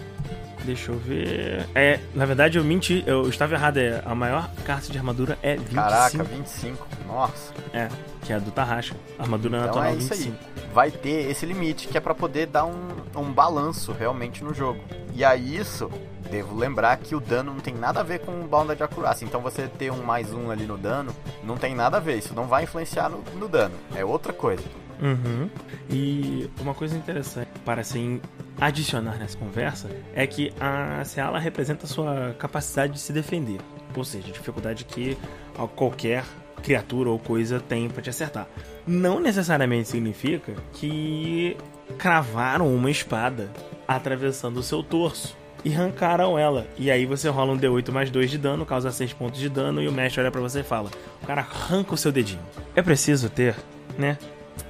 Deixa 0.65 0.91
eu 0.91 0.98
ver. 0.98 1.67
É, 1.75 2.00
na 2.13 2.25
verdade 2.25 2.57
eu 2.57 2.63
menti, 2.63 3.03
eu 3.05 3.29
estava 3.29 3.53
errado. 3.53 3.77
É, 3.77 4.01
a 4.03 4.15
maior 4.15 4.50
carta 4.65 4.91
de 4.91 4.98
armadura 4.98 5.38
é 5.43 5.55
25. 5.55 5.75
Caraca, 5.75 6.24
25. 6.24 6.88
Nossa. 7.07 7.53
É, 7.72 7.88
que 8.24 8.34
é 8.34 8.36
a 8.36 8.39
do 8.39 8.51
Tarrasca. 8.51 8.95
Armadura 9.19 9.57
Então 9.57 9.67
natural 9.67 9.86
é 9.86 9.95
isso 9.95 10.10
25. 10.13 10.36
aí. 10.36 10.65
Vai 10.74 10.91
ter 10.91 11.29
esse 11.29 11.45
limite 11.45 11.88
que 11.88 11.98
é 11.98 12.01
pra 12.01 12.15
poder 12.15 12.48
dar 12.48 12.65
um, 12.65 12.88
um 13.15 13.31
balanço 13.31 13.91
realmente 13.91 14.43
no 14.43 14.53
jogo. 14.53 14.81
E 15.13 15.24
aí 15.24 15.55
isso, 15.55 15.89
devo 16.29 16.57
lembrar 16.57 16.98
que 16.98 17.15
o 17.15 17.19
dano 17.19 17.53
não 17.53 17.60
tem 17.60 17.74
nada 17.74 18.00
a 18.00 18.03
ver 18.03 18.19
com 18.19 18.31
o 18.41 18.48
Bounded 18.48 18.81
Accuracy. 18.81 19.24
Então 19.24 19.41
você 19.41 19.67
ter 19.67 19.91
um 19.91 20.03
mais 20.03 20.34
um 20.34 20.50
ali 20.50 20.65
no 20.65 20.77
dano, 20.77 21.15
não 21.43 21.55
tem 21.57 21.75
nada 21.75 21.98
a 21.98 22.00
ver. 22.00 22.17
Isso 22.17 22.34
não 22.34 22.48
vai 22.48 22.63
influenciar 22.63 23.07
no, 23.10 23.24
no 23.38 23.48
dano. 23.48 23.75
É 23.95 24.03
outra 24.03 24.34
coisa. 24.34 24.63
Uhum. 25.01 25.50
E 25.89 26.50
uma 26.60 26.74
coisa 26.74 26.95
interessante 26.98 27.45
para 27.65 27.81
assim 27.81 28.22
adicionar 28.62 29.17
nessa 29.17 29.38
conversa 29.38 29.89
é 30.13 30.25
que 30.25 30.53
a 30.60 31.03
CA 31.03 31.38
representa 31.39 31.86
a 31.86 31.89
sua 31.89 32.36
capacidade 32.38 32.93
de 32.93 33.00
se 33.00 33.12
defender, 33.12 33.60
ou 33.95 34.05
seja, 34.05 34.29
a 34.29 34.31
dificuldade 34.31 34.86
que 34.86 35.17
qualquer 35.75 36.24
criatura 36.62 37.10
ou 37.10 37.19
coisa 37.19 37.60
tem 37.60 37.89
para 37.89 38.01
te 38.01 38.10
acertar. 38.10 38.48
Não 38.88 39.19
necessariamente 39.19 39.89
significa 39.89 40.53
que 40.74 41.57
cravaram 41.98 42.74
uma 42.74 42.89
espada 42.89 43.50
atravessando 43.88 44.57
o 44.57 44.63
seu 44.63 44.81
torso 44.81 45.36
e 45.63 45.74
arrancaram 45.74 46.38
ela. 46.38 46.67
E 46.77 46.91
aí 46.91 47.05
você 47.05 47.27
rola 47.29 47.53
um 47.53 47.57
D8 47.57 47.91
mais 47.91 48.10
2 48.12 48.31
de 48.31 48.38
dano, 48.38 48.65
causa 48.65 48.91
6 48.91 49.13
pontos 49.13 49.39
de 49.39 49.50
dano 49.50 49.81
e 49.81 49.88
o 49.88 49.91
mestre 49.91 50.22
olha 50.22 50.31
para 50.31 50.41
você 50.41 50.60
e 50.60 50.63
fala: 50.63 50.89
"O 51.22 51.25
cara 51.25 51.41
arranca 51.41 51.93
o 51.93 51.98
seu 51.98 52.12
dedinho". 52.12 52.41
É 52.75 52.81
preciso 52.81 53.29
ter, 53.29 53.55
né, 53.98 54.17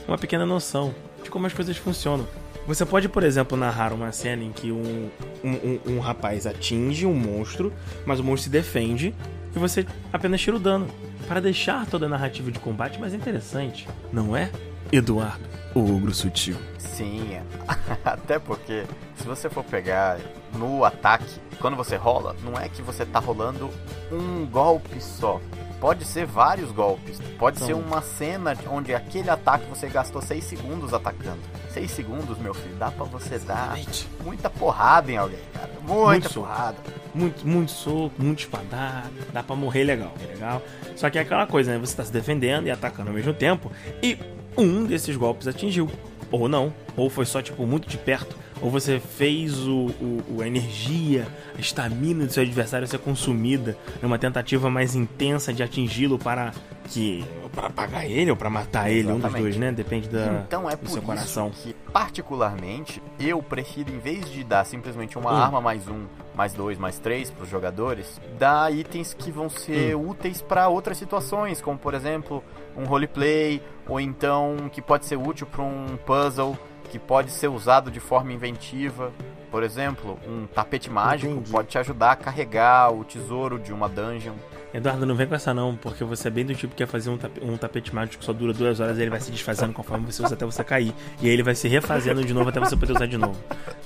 uma 0.07 0.17
pequena 0.17 0.45
noção 0.45 0.93
de 1.23 1.29
como 1.29 1.47
as 1.47 1.53
coisas 1.53 1.75
funcionam. 1.77 2.25
Você 2.67 2.83
pode, 2.83 3.07
por 3.07 3.23
exemplo, 3.23 3.55
narrar 3.55 3.93
uma 3.93 4.11
cena 4.11 4.43
em 4.43 4.51
que 4.51 4.71
um, 4.71 5.09
um, 5.43 5.51
um, 5.51 5.79
um 5.95 5.99
rapaz 5.99 6.47
atinge 6.47 7.05
um 7.05 7.13
monstro, 7.13 7.71
mas 8.05 8.19
o 8.19 8.23
monstro 8.23 8.45
se 8.45 8.49
defende 8.49 9.13
e 9.55 9.59
você 9.59 9.85
apenas 10.11 10.41
tira 10.41 10.55
o 10.55 10.59
dano. 10.59 10.87
Para 11.27 11.39
deixar 11.39 11.85
toda 11.85 12.05
a 12.07 12.09
narrativa 12.09 12.51
de 12.51 12.59
combate 12.59 12.99
mais 12.99 13.13
interessante, 13.13 13.87
não 14.11 14.35
é, 14.35 14.51
Eduardo, 14.91 15.43
o 15.73 15.95
ogro 15.95 16.13
sutil? 16.13 16.55
Sim, 16.77 17.37
até 18.05 18.37
porque 18.37 18.83
se 19.15 19.25
você 19.25 19.49
for 19.49 19.63
pegar 19.63 20.19
no 20.53 20.83
ataque, 20.83 21.39
quando 21.59 21.75
você 21.75 21.95
rola, 21.95 22.35
não 22.43 22.59
é 22.59 22.69
que 22.69 22.81
você 22.81 23.05
tá 23.05 23.19
rolando 23.19 23.69
um 24.11 24.45
golpe 24.45 25.01
só. 25.01 25.41
Pode 25.79 26.05
ser 26.05 26.25
vários 26.25 26.71
golpes. 26.71 27.19
Pode 27.37 27.57
então, 27.57 27.67
ser 27.67 27.73
uma 27.73 28.01
cena 28.01 28.55
onde 28.69 28.93
aquele 28.93 29.29
ataque 29.29 29.67
você 29.67 29.87
gastou 29.87 30.21
6 30.21 30.43
segundos 30.43 30.93
atacando. 30.93 31.41
6 31.75 31.91
segundos, 31.91 32.37
meu 32.37 32.53
filho, 32.53 32.73
dá 32.75 32.89
pra 32.89 33.03
você 33.03 33.35
exatamente. 33.35 34.07
dar 34.17 34.23
muita 34.23 34.49
porrada 34.49 35.11
em 35.11 35.17
alguém, 35.17 35.41
cara. 35.53 35.69
Muita 35.85 36.09
muito 36.09 36.33
porrada. 36.33 36.77
Muito, 37.13 37.45
muito 37.45 37.71
soco, 37.71 38.13
muito 38.17 38.39
espadada. 38.39 39.11
Dá 39.33 39.43
pra 39.43 39.57
morrer 39.57 39.83
legal, 39.83 40.13
legal. 40.25 40.61
Só 40.95 41.09
que 41.09 41.17
é 41.17 41.21
aquela 41.21 41.45
coisa, 41.45 41.73
né? 41.73 41.77
Você 41.77 41.93
tá 41.93 42.05
se 42.05 42.13
defendendo 42.13 42.67
e 42.67 42.71
atacando 42.71 43.09
ao 43.09 43.15
mesmo 43.15 43.33
tempo. 43.33 43.69
E 44.01 44.17
um 44.57 44.85
desses 44.85 45.17
golpes 45.17 45.49
atingiu. 45.49 45.91
Ou 46.31 46.47
não. 46.47 46.73
Ou 46.95 47.09
foi 47.09 47.25
só, 47.25 47.41
tipo, 47.41 47.67
muito 47.67 47.89
de 47.89 47.97
perto 47.97 48.37
ou 48.61 48.69
você 48.69 48.99
fez 48.99 49.59
o, 49.67 49.87
o, 50.29 50.41
a 50.41 50.47
energia, 50.47 51.27
a 51.57 51.59
estamina 51.59 52.25
do 52.25 52.31
seu 52.31 52.43
adversário 52.43 52.87
ser 52.87 52.99
consumida 52.99 53.77
numa 54.01 54.17
tentativa 54.17 54.69
mais 54.69 54.95
intensa 54.95 55.53
de 55.53 55.61
atingi-lo 55.63 56.17
para 56.17 56.53
que 56.85 57.25
para 57.55 57.67
apagar 57.67 58.05
ele 58.05 58.29
ou 58.29 58.35
para 58.35 58.49
matar 58.49 58.89
ele, 58.89 59.09
Exatamente. 59.09 59.25
um 59.25 59.31
dos 59.31 59.41
dois, 59.41 59.57
né? 59.57 59.71
Depende 59.71 60.09
da, 60.09 60.43
então 60.45 60.69
é 60.69 60.75
do 60.75 60.89
seu 60.89 61.01
coração. 61.01 61.49
que, 61.49 61.73
particularmente, 61.91 63.01
eu 63.17 63.41
prefiro, 63.41 63.93
em 63.93 63.97
vez 63.97 64.29
de 64.29 64.43
dar 64.43 64.65
simplesmente 64.65 65.17
uma 65.17 65.31
hum. 65.31 65.37
arma 65.37 65.61
mais 65.61 65.87
um, 65.87 66.05
mais 66.35 66.53
dois, 66.53 66.77
mais 66.77 66.99
três 66.99 67.31
para 67.31 67.43
os 67.43 67.49
jogadores, 67.49 68.19
dar 68.37 68.73
itens 68.73 69.13
que 69.13 69.31
vão 69.31 69.49
ser 69.49 69.95
hum. 69.95 70.09
úteis 70.09 70.41
para 70.41 70.67
outras 70.67 70.97
situações, 70.97 71.61
como 71.61 71.77
por 71.77 71.93
exemplo 71.93 72.43
um 72.75 72.83
roleplay, 72.83 73.61
ou 73.87 73.99
então 73.99 74.69
que 74.71 74.81
pode 74.81 75.05
ser 75.05 75.15
útil 75.15 75.47
para 75.47 75.63
um 75.63 75.97
puzzle 76.05 76.57
que 76.95 76.99
pode 76.99 77.29
ser 77.29 77.49
usado 77.49 77.91
de 77.91 77.99
forma 77.99 78.31
inventiva. 78.31 79.11
Por 79.51 79.63
exemplo, 79.63 80.17
um 80.25 80.47
tapete 80.47 80.89
mágico 80.89 81.33
Entendi. 81.33 81.51
pode 81.51 81.67
te 81.67 81.77
ajudar 81.77 82.11
a 82.11 82.15
carregar 82.15 82.89
o 82.93 83.03
tesouro 83.03 83.59
de 83.59 83.73
uma 83.73 83.89
dungeon. 83.89 84.33
Eduardo, 84.73 85.05
não 85.05 85.13
vem 85.13 85.27
com 85.27 85.35
essa 85.35 85.53
não, 85.53 85.75
porque 85.75 86.05
você 86.05 86.29
é 86.29 86.31
bem 86.31 86.45
do 86.45 86.55
tipo 86.55 86.71
que 86.73 86.83
quer 86.83 86.87
fazer 86.87 87.09
um, 87.09 87.17
tapete, 87.17 87.45
um 87.45 87.57
tapete 87.57 87.93
mágico 87.93 88.19
que 88.19 88.25
só 88.25 88.31
dura 88.31 88.53
duas 88.53 88.79
horas 88.79 88.97
e 88.97 89.01
ele 89.01 89.09
vai 89.09 89.19
se 89.19 89.29
desfazendo 89.29 89.73
conforme 89.73 90.05
você 90.05 90.23
usa 90.23 90.35
até 90.35 90.45
você 90.45 90.63
cair. 90.63 90.93
E 91.21 91.27
aí 91.27 91.33
ele 91.33 91.43
vai 91.43 91.53
se 91.53 91.67
refazendo 91.67 92.23
de 92.23 92.33
novo 92.33 92.49
até 92.49 92.61
você 92.61 92.77
poder 92.77 92.93
usar 92.93 93.07
de 93.07 93.17
novo. 93.17 93.37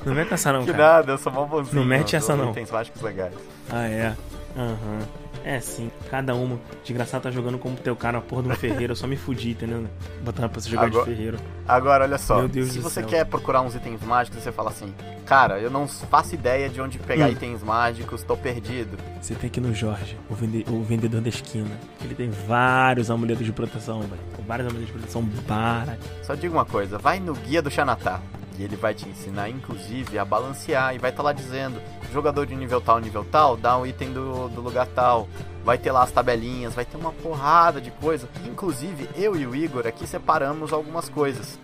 Não 0.05 0.13
vem 0.13 0.25
com 0.25 0.35
essa 0.35 0.53
não, 0.53 0.63
que 0.63 0.71
cara. 0.71 0.97
nada, 0.97 1.11
eu 1.13 1.17
sou 1.17 1.31
mó 1.31 1.45
bonzinho. 1.45 1.75
Não 1.75 1.85
mete 1.85 2.15
essa 2.15 2.35
não. 2.35 2.53
Tem 2.53 2.65
mágicos 2.71 3.01
legais. 3.01 3.33
Ah, 3.71 3.87
é. 3.87 4.15
Aham. 4.55 4.77
Uhum. 4.83 5.28
É, 5.43 5.59
sim. 5.59 5.91
Cada 6.09 6.35
uma. 6.35 6.59
Desgraçado 6.83 7.23
tá 7.23 7.31
jogando 7.31 7.57
como 7.57 7.75
teu 7.77 7.95
cara, 7.95 8.17
a 8.17 8.21
porra 8.21 8.43
de 8.43 8.49
um 8.49 8.55
ferreiro. 8.55 8.93
Eu 8.93 8.95
só 8.95 9.07
me 9.07 9.15
fudi, 9.15 9.51
entendeu? 9.51 9.85
Botando 10.23 10.49
pra 10.49 10.61
você 10.61 10.69
jogar 10.69 10.87
agora, 10.87 11.05
de 11.05 11.11
ferreiro. 11.11 11.37
Agora, 11.67 12.03
olha 12.03 12.17
só. 12.17 12.47
se 12.47 12.79
você 12.79 13.01
céu. 13.01 13.05
quer 13.07 13.25
procurar 13.25 13.61
uns 13.61 13.75
itens 13.75 14.01
mágicos, 14.01 14.41
você 14.41 14.51
fala 14.51 14.69
assim: 14.69 14.93
Cara, 15.25 15.59
eu 15.59 15.69
não 15.69 15.87
faço 15.87 16.35
ideia 16.35 16.69
de 16.69 16.81
onde 16.81 16.97
pegar 16.99 17.27
hum. 17.27 17.31
itens 17.31 17.63
mágicos, 17.63 18.23
tô 18.23 18.35
perdido. 18.35 18.97
Você 19.21 19.35
tem 19.35 19.49
que 19.49 19.59
ir 19.59 19.63
no 19.63 19.73
Jorge, 19.73 20.17
o, 20.29 20.33
vende, 20.33 20.65
o 20.69 20.83
vendedor 20.83 21.21
da 21.21 21.29
esquina. 21.29 21.69
Ele 22.03 22.15
tem 22.15 22.29
vários 22.29 23.11
amuletos 23.11 23.45
de 23.45 23.51
proteção, 23.51 24.01
velho. 24.01 24.21
Vários 24.47 24.67
amuletos 24.67 24.87
de 24.87 24.99
proteção 24.99 25.23
baratos. 25.47 26.05
Só 26.23 26.35
diga 26.35 26.53
uma 26.53 26.65
coisa: 26.65 26.97
vai 26.97 27.19
no 27.19 27.33
guia 27.33 27.61
do 27.61 27.69
Xanatá. 27.69 28.21
E 28.59 28.63
ele 28.63 28.75
vai 28.75 28.93
te 28.93 29.07
ensinar, 29.07 29.49
inclusive, 29.49 30.19
a 30.19 30.25
balancear. 30.25 30.93
E 30.93 30.97
vai 30.97 31.11
estar 31.11 31.23
tá 31.23 31.29
lá 31.29 31.33
dizendo: 31.33 31.81
jogador 32.11 32.45
de 32.45 32.53
nível 32.53 32.81
tal, 32.81 32.99
nível 32.99 33.25
tal, 33.31 33.55
dá 33.55 33.77
um 33.77 33.85
item 33.85 34.11
do, 34.11 34.49
do 34.49 34.59
lugar 34.59 34.85
tal. 34.87 35.29
Vai 35.63 35.77
ter 35.77 35.93
lá 35.93 36.03
as 36.03 36.11
tabelinhas, 36.11 36.75
vai 36.75 36.83
ter 36.83 36.97
uma 36.97 37.13
porrada 37.13 37.79
de 37.79 37.89
coisa. 37.89 38.27
Inclusive, 38.45 39.09
eu 39.15 39.35
e 39.37 39.47
o 39.47 39.55
Igor 39.55 39.87
aqui 39.87 40.05
separamos 40.05 40.73
algumas 40.73 41.07
coisas. 41.07 41.57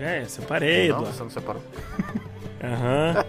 É, 0.00 0.24
separei, 0.24 0.88
não. 0.88 1.04
Você 1.04 1.22
não 1.22 1.30
separou? 1.30 1.62
Aham. 2.64 3.24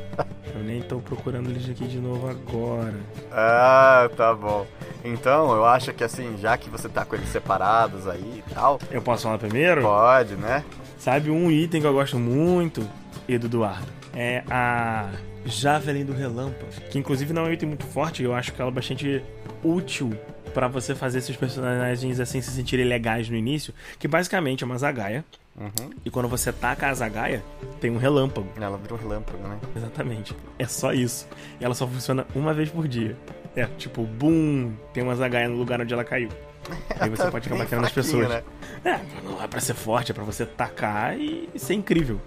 eu 0.55 0.63
nem 0.63 0.81
tô 0.81 1.00
procurando 1.00 1.50
eles 1.50 1.69
aqui 1.69 1.85
de 1.88 2.00
novo 2.00 2.27
agora. 2.27 2.95
Ah, 3.31 4.09
tá 4.15 4.33
bom. 4.33 4.65
Então, 5.03 5.53
eu 5.53 5.65
acho 5.65 5.93
que 5.93 6.03
assim, 6.03 6.38
já 6.38 6.57
que 6.57 6.69
você 6.69 6.89
tá 6.89 7.05
com 7.05 7.15
eles 7.15 7.29
separados 7.29 8.07
aí 8.07 8.43
e 8.47 8.53
tal. 8.53 8.79
Eu 8.89 9.01
posso 9.01 9.24
falar 9.24 9.38
primeiro? 9.38 9.83
Pode, 9.83 10.35
né? 10.35 10.63
Sabe 10.97 11.29
um 11.29 11.51
item 11.51 11.81
que 11.81 11.87
eu 11.87 11.93
gosto 11.93 12.17
muito, 12.17 12.87
Edu 13.27 13.47
Eduardo? 13.47 13.87
É 14.13 14.43
a 14.49 15.11
Javelin 15.45 16.05
do 16.05 16.13
Relâmpago. 16.13 16.71
Que 16.89 16.97
inclusive 16.97 17.33
não 17.33 17.45
é 17.45 17.49
um 17.49 17.53
item 17.53 17.69
muito 17.69 17.85
forte, 17.85 18.23
eu 18.23 18.33
acho 18.33 18.53
que 18.53 18.61
ela 18.61 18.71
é 18.71 18.73
bastante 18.73 19.23
útil 19.63 20.17
para 20.53 20.67
você 20.69 20.95
fazer 20.95 21.17
esses 21.17 21.35
personagens 21.35 22.19
assim 22.19 22.39
se 22.39 22.49
sentirem 22.51 22.85
legais 22.85 23.29
no 23.29 23.35
início. 23.35 23.73
Que 23.99 24.07
basicamente 24.07 24.63
é 24.63 24.65
uma 24.65 24.77
zagaia. 24.77 25.23
Uhum. 25.57 25.89
E 26.03 26.09
quando 26.09 26.27
você 26.27 26.51
taca 26.51 26.87
a 26.87 26.93
zagaia, 26.93 27.43
tem 27.79 27.91
um 27.91 27.97
relâmpago. 27.97 28.47
Ela 28.55 28.77
vira 28.77 28.93
um 28.93 28.97
relâmpago, 28.97 29.47
né? 29.47 29.59
Exatamente. 29.75 30.35
É 30.57 30.65
só 30.65 30.93
isso. 30.93 31.27
E 31.59 31.65
ela 31.65 31.75
só 31.75 31.85
funciona 31.87 32.25
uma 32.33 32.53
vez 32.53 32.69
por 32.69 32.87
dia. 32.87 33.17
É 33.55 33.65
tipo, 33.77 34.03
boom, 34.03 34.73
tem 34.93 35.03
uma 35.03 35.15
zagaia 35.15 35.47
no 35.47 35.57
lugar 35.57 35.79
onde 35.79 35.93
ela 35.93 36.03
caiu. 36.03 36.29
Aí 37.00 37.10
você 37.10 37.29
pode 37.29 37.48
ficar 37.48 37.57
batendo 37.57 37.81
nas 37.81 37.91
pessoas. 37.91 38.29
Né? 38.29 38.43
É, 38.84 39.00
não 39.24 39.41
é 39.41 39.48
pra 39.48 39.60
ser 39.60 39.74
forte, 39.74 40.12
é 40.12 40.13
pra 40.13 40.24
você 40.24 40.45
tacar 40.45 41.17
e 41.19 41.50
ser 41.55 41.74
incrível. 41.74 42.19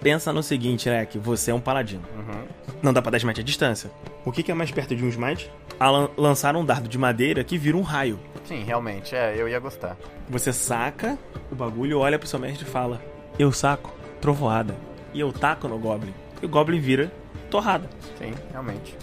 Pensa 0.00 0.32
no 0.32 0.42
seguinte, 0.42 0.88
né? 0.88 1.04
Que 1.04 1.18
você 1.18 1.50
é 1.50 1.54
um 1.54 1.60
paladino. 1.60 2.02
Uhum. 2.16 2.44
Não 2.82 2.92
dá 2.92 3.02
pra 3.02 3.10
dar 3.10 3.18
smite 3.18 3.40
à 3.40 3.44
distância. 3.44 3.90
O 4.24 4.32
que, 4.32 4.42
que 4.42 4.50
é 4.50 4.54
mais 4.54 4.70
perto 4.70 4.96
de 4.96 5.04
um 5.04 5.08
smite? 5.08 5.50
A 5.78 5.90
lan 5.90 6.08
lançar 6.16 6.56
um 6.56 6.64
dardo 6.64 6.88
de 6.88 6.96
madeira 6.96 7.44
que 7.44 7.58
vira 7.58 7.76
um 7.76 7.82
raio. 7.82 8.18
Sim, 8.44 8.64
realmente, 8.64 9.14
é, 9.14 9.34
eu 9.36 9.48
ia 9.48 9.58
gostar. 9.58 9.96
Você 10.28 10.52
saca 10.52 11.18
o 11.52 11.54
bagulho, 11.54 11.98
olha 11.98 12.18
pro 12.18 12.26
seu 12.26 12.38
mestre 12.38 12.66
e 12.66 12.70
fala: 12.70 13.00
Eu 13.38 13.52
saco, 13.52 13.94
trovoada. 14.20 14.74
E 15.12 15.20
eu 15.20 15.32
taco 15.32 15.68
no 15.68 15.78
Goblin. 15.78 16.14
E 16.40 16.46
o 16.46 16.48
Goblin 16.48 16.80
vira 16.80 17.12
torrada. 17.50 17.88
Sim, 18.18 18.32
realmente. 18.50 18.96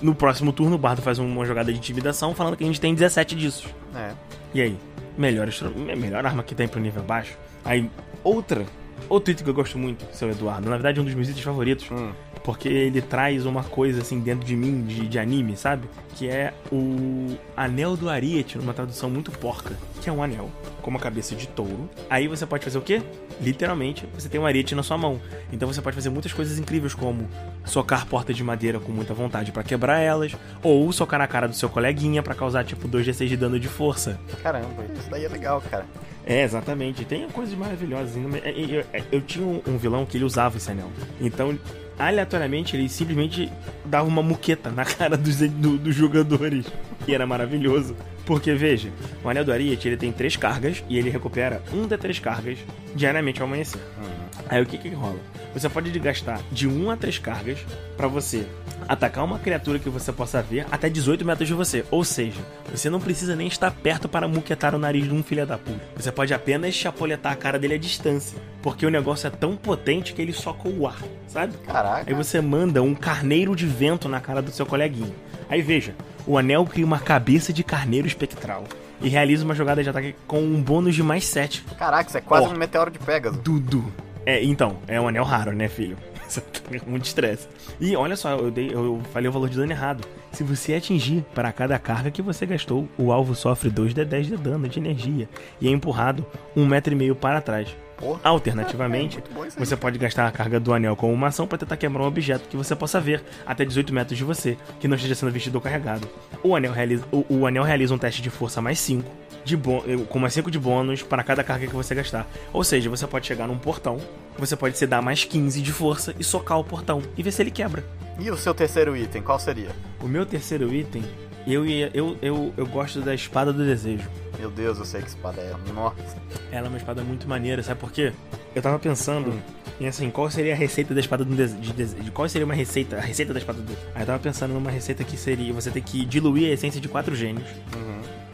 No 0.00 0.14
próximo 0.14 0.52
turno, 0.52 0.76
o 0.76 0.78
Bardo 0.78 1.02
faz 1.02 1.18
uma 1.18 1.44
jogada 1.44 1.72
de 1.72 1.78
intimidação 1.78 2.34
falando 2.34 2.56
que 2.56 2.64
a 2.64 2.66
gente 2.66 2.80
tem 2.80 2.94
17 2.94 3.34
disso. 3.34 3.68
É. 3.94 4.12
E 4.54 4.62
aí? 4.62 4.78
Melhor, 5.18 5.48
melhor 5.96 6.24
arma 6.24 6.42
que 6.42 6.54
tem 6.54 6.68
pro 6.68 6.80
nível 6.80 7.02
baixo. 7.02 7.36
Aí, 7.64 7.90
outra. 8.22 8.64
Outro 9.08 9.32
item 9.32 9.44
que 9.44 9.50
eu 9.50 9.54
gosto 9.54 9.78
muito, 9.78 10.04
seu 10.14 10.30
Eduardo. 10.30 10.68
Na 10.68 10.76
verdade, 10.76 10.98
é 10.98 11.02
um 11.02 11.04
dos 11.04 11.14
meus 11.14 11.28
itens 11.28 11.44
favoritos. 11.44 11.90
Hum. 11.90 12.12
Porque 12.42 12.68
ele 12.68 13.02
traz 13.02 13.44
uma 13.44 13.62
coisa 13.62 14.00
assim 14.00 14.18
dentro 14.20 14.46
de 14.46 14.56
mim, 14.56 14.84
de, 14.84 15.06
de 15.08 15.18
anime, 15.18 15.56
sabe? 15.56 15.88
Que 16.16 16.28
é 16.28 16.54
o 16.72 17.36
Anel 17.56 17.96
do 17.96 18.08
Ariete, 18.08 18.56
numa 18.58 18.72
tradução 18.72 19.10
muito 19.10 19.30
porca. 19.30 19.74
Que 20.00 20.08
é 20.08 20.12
um 20.12 20.22
anel 20.22 20.50
com 20.80 20.90
uma 20.90 20.98
cabeça 20.98 21.34
de 21.34 21.46
touro. 21.46 21.88
Aí 22.08 22.26
você 22.26 22.46
pode 22.46 22.64
fazer 22.64 22.78
o 22.78 22.82
quê? 22.82 23.02
Literalmente, 23.40 24.06
você 24.14 24.28
tem 24.28 24.40
um 24.40 24.46
ariete 24.46 24.74
na 24.74 24.82
sua 24.82 24.98
mão. 24.98 25.20
Então 25.52 25.70
você 25.70 25.80
pode 25.80 25.94
fazer 25.94 26.10
muitas 26.10 26.32
coisas 26.32 26.58
incríveis, 26.58 26.94
como 26.94 27.28
socar 27.64 28.06
portas 28.06 28.36
de 28.36 28.42
madeira 28.42 28.80
com 28.80 28.90
muita 28.92 29.14
vontade 29.14 29.52
para 29.52 29.62
quebrar 29.62 29.98
elas, 29.98 30.34
ou 30.62 30.90
socar 30.92 31.18
na 31.18 31.26
cara 31.26 31.46
do 31.46 31.54
seu 31.54 31.68
coleguinha 31.68 32.22
para 32.22 32.34
causar 32.34 32.64
tipo 32.64 32.88
2d6 32.88 33.28
de 33.28 33.36
dano 33.36 33.60
de 33.60 33.68
força. 33.68 34.18
Caramba, 34.42 34.84
isso 34.98 35.10
daí 35.10 35.24
é 35.24 35.28
legal, 35.28 35.62
cara. 35.70 35.86
É, 36.26 36.42
exatamente. 36.42 37.04
Tem 37.04 37.28
coisas 37.30 37.54
maravilhosas. 37.54 38.14
Eu, 38.16 38.30
eu, 38.52 38.84
eu 39.10 39.20
tinha 39.20 39.44
um 39.44 39.76
vilão 39.76 40.04
que 40.04 40.16
ele 40.16 40.24
usava 40.24 40.58
esse 40.58 40.70
anel. 40.70 40.90
Então, 41.20 41.58
aleatoriamente, 42.00 42.76
ele 42.76 42.88
simplesmente 42.88 43.50
dava 43.84 44.08
uma 44.08 44.22
muqueta 44.22 44.70
na 44.70 44.84
cara 44.86 45.16
dos, 45.16 45.36
do, 45.36 45.78
dos 45.78 45.94
jogadores. 45.94 46.66
E 47.06 47.14
era 47.14 47.26
maravilhoso. 47.26 47.94
Porque, 48.30 48.54
veja, 48.54 48.92
o 49.24 49.28
Anel 49.28 49.44
do 49.44 49.52
Ariete 49.52 49.88
ele 49.88 49.96
tem 49.96 50.12
três 50.12 50.36
cargas 50.36 50.84
e 50.88 50.96
ele 50.96 51.10
recupera 51.10 51.60
um 51.74 51.84
das 51.84 51.98
três 51.98 52.20
cargas 52.20 52.58
diariamente 52.94 53.42
ao 53.42 53.48
amanhecer. 53.48 53.80
Uhum. 54.00 54.44
Aí 54.48 54.62
o 54.62 54.66
que 54.66 54.78
que 54.78 54.88
rola? 54.90 55.18
Você 55.52 55.68
pode 55.68 55.90
gastar 55.98 56.40
de 56.52 56.68
1 56.68 56.90
a 56.92 56.96
3 56.96 57.18
cargas 57.18 57.58
pra 57.96 58.06
você 58.06 58.46
atacar 58.88 59.24
uma 59.24 59.40
criatura 59.40 59.80
que 59.80 59.88
você 59.88 60.12
possa 60.12 60.40
ver 60.40 60.64
até 60.70 60.88
18 60.88 61.24
metros 61.24 61.48
de 61.48 61.54
você. 61.54 61.84
Ou 61.90 62.04
seja, 62.04 62.40
você 62.72 62.88
não 62.88 63.00
precisa 63.00 63.34
nem 63.34 63.48
estar 63.48 63.72
perto 63.72 64.08
para 64.08 64.28
muquetar 64.28 64.76
o 64.76 64.78
nariz 64.78 65.06
de 65.06 65.12
um 65.12 65.24
filho 65.24 65.44
da 65.44 65.58
puta. 65.58 65.80
Você 65.96 66.12
pode 66.12 66.32
apenas 66.32 66.72
chapoletar 66.72 67.32
a 67.32 67.36
cara 67.36 67.58
dele 67.58 67.74
à 67.74 67.78
distância. 67.78 68.38
Porque 68.62 68.86
o 68.86 68.90
negócio 68.90 69.26
é 69.26 69.30
tão 69.30 69.56
potente 69.56 70.12
que 70.12 70.22
ele 70.22 70.32
soca 70.32 70.68
o 70.68 70.86
ar, 70.86 71.02
sabe? 71.26 71.56
Caraca. 71.66 72.04
Aí 72.08 72.14
você 72.14 72.40
manda 72.40 72.80
um 72.80 72.94
carneiro 72.94 73.56
de 73.56 73.66
vento 73.66 74.08
na 74.08 74.20
cara 74.20 74.40
do 74.40 74.52
seu 74.52 74.64
coleguinha. 74.64 75.12
Aí 75.48 75.62
veja, 75.62 75.96
o 76.26 76.38
anel 76.38 76.64
cria 76.64 76.86
uma 76.86 77.00
cabeça 77.00 77.52
de 77.52 77.64
carneiro 77.64 78.06
espectral. 78.24 78.64
E 79.00 79.08
realiza 79.08 79.44
uma 79.44 79.54
jogada 79.54 79.82
de 79.82 79.88
ataque 79.88 80.14
com 80.26 80.40
um 80.40 80.62
bônus 80.62 80.94
de 80.94 81.02
mais 81.02 81.24
7. 81.24 81.64
Caraca, 81.78 82.08
isso 82.08 82.18
é 82.18 82.20
quase 82.20 82.46
Ó. 82.46 82.50
um 82.50 82.56
meteoro 82.56 82.90
de 82.90 82.98
Pegasus. 82.98 83.40
Dudu. 83.40 83.90
É, 84.26 84.44
então, 84.44 84.76
é 84.86 85.00
um 85.00 85.08
anel 85.08 85.24
raro, 85.24 85.52
né, 85.52 85.68
filho? 85.68 85.96
Com 86.84 86.90
muito 86.90 87.06
estresse. 87.06 87.48
E 87.80 87.96
olha 87.96 88.14
só, 88.14 88.36
eu, 88.36 88.50
dei, 88.50 88.70
eu 88.72 89.00
falei 89.12 89.28
o 89.28 89.32
valor 89.32 89.48
de 89.48 89.56
dano 89.56 89.72
errado. 89.72 90.06
Se 90.30 90.44
você 90.44 90.74
atingir 90.74 91.24
para 91.34 91.50
cada 91.50 91.76
carga 91.78 92.10
que 92.10 92.22
você 92.22 92.46
gastou, 92.46 92.88
o 92.96 93.10
alvo 93.10 93.34
sofre 93.34 93.68
2 93.68 93.94
de 93.94 94.04
10 94.04 94.26
de 94.28 94.36
dano 94.36 94.68
de 94.68 94.78
energia 94.78 95.28
e 95.60 95.66
é 95.66 95.70
empurrado 95.70 96.24
um 96.54 96.64
metro 96.66 96.92
e 96.92 96.96
meio 96.96 97.16
para 97.16 97.40
trás. 97.40 97.74
Porra. 98.00 98.18
Alternativamente, 98.24 99.18
É 99.18 99.40
aí. 99.42 99.50
você 99.58 99.76
pode 99.76 99.98
gastar 99.98 100.26
a 100.26 100.30
carga 100.32 100.58
do 100.58 100.72
anel 100.72 100.96
como 100.96 101.12
uma 101.12 101.28
ação 101.28 101.46
para 101.46 101.58
tentar 101.58 101.76
quebrar 101.76 102.02
um 102.02 102.06
objeto 102.06 102.48
que 102.48 102.56
você 102.56 102.74
possa 102.74 102.98
ver 103.00 103.22
até 103.46 103.64
18 103.64 103.92
metros 103.92 104.16
de 104.18 104.24
você, 104.24 104.56
que 104.80 104.88
não 104.88 104.96
esteja 104.96 105.14
sendo 105.14 105.30
vestido 105.30 105.54
ou 105.56 105.60
carregado. 105.60 106.08
O 106.42 106.56
anel 106.56 106.72
realiza, 106.72 107.04
o, 107.12 107.24
o 107.28 107.46
anel 107.46 107.62
realiza 107.62 107.94
um 107.94 107.98
teste 107.98 108.22
de 108.22 108.30
força 108.30 108.60
mais 108.62 108.78
5, 108.80 109.04
de 109.44 109.56
bô- 109.56 109.82
eh, 109.86 109.96
com 110.08 110.18
mais 110.18 110.32
5 110.34 110.50
de 110.50 110.58
bônus 110.58 111.02
para 111.02 111.22
cada 111.22 111.44
carga 111.44 111.66
que 111.66 111.74
você 111.74 111.94
gastar. 111.94 112.26
Ou 112.52 112.64
seja, 112.64 112.88
você 112.90 113.06
pode 113.06 113.26
chegar 113.26 113.46
num 113.46 113.58
portão, 113.58 113.98
você 114.38 114.56
pode 114.56 114.76
se 114.78 114.86
dar 114.86 115.02
mais 115.02 115.24
15 115.24 115.60
de 115.60 115.72
força 115.72 116.14
e 116.18 116.24
socar 116.24 116.58
o 116.58 116.64
portão 116.64 117.02
e 117.16 117.22
ver 117.22 117.30
se 117.32 117.42
ele 117.42 117.50
quebra. 117.50 117.84
E 118.18 118.30
o 118.30 118.36
seu 118.36 118.52
terceiro 118.54 118.96
item, 118.96 119.22
qual 119.22 119.38
seria? 119.38 119.70
O 120.02 120.06
meu 120.08 120.24
terceiro 120.26 120.72
item, 120.74 121.02
eu, 121.46 121.66
ia, 121.66 121.90
eu, 121.94 122.16
eu, 122.20 122.52
eu 122.56 122.66
gosto 122.66 123.00
da 123.00 123.14
espada 123.14 123.52
do 123.52 123.64
desejo. 123.64 124.08
Meu 124.40 124.50
Deus, 124.50 124.78
eu 124.78 124.86
sei 124.86 125.02
que 125.02 125.08
espada 125.08 125.38
é. 125.40 125.54
Nossa. 125.72 126.16
Ela 126.50 126.66
é 126.66 126.68
uma 126.70 126.78
espada 126.78 127.02
muito 127.02 127.28
maneira, 127.28 127.62
sabe 127.62 127.78
por 127.78 127.92
quê? 127.92 128.10
Eu 128.54 128.62
tava 128.62 128.78
pensando 128.78 129.34
em 129.78 129.86
assim, 129.86 130.10
qual 130.10 130.30
seria 130.30 130.54
a 130.54 130.56
receita 130.56 130.94
da 130.94 131.00
espada 131.00 131.24
do 131.26 131.34
de, 131.36 131.72
dese- 131.74 131.96
de 131.96 132.10
qual 132.10 132.26
seria 132.26 132.46
uma 132.46 132.54
receita, 132.54 132.96
a 132.96 133.00
receita 133.00 133.34
da 133.34 133.38
espada 133.38 133.60
do. 133.60 133.72
Aí 133.94 134.00
eu 134.02 134.06
tava 134.06 134.18
pensando 134.18 134.54
numa 134.54 134.70
receita 134.70 135.04
que 135.04 135.16
seria 135.16 135.52
você 135.52 135.70
ter 135.70 135.82
que 135.82 136.06
diluir 136.06 136.50
a 136.50 136.54
essência 136.54 136.80
de 136.80 136.88
quatro 136.88 137.14
gênios 137.14 137.44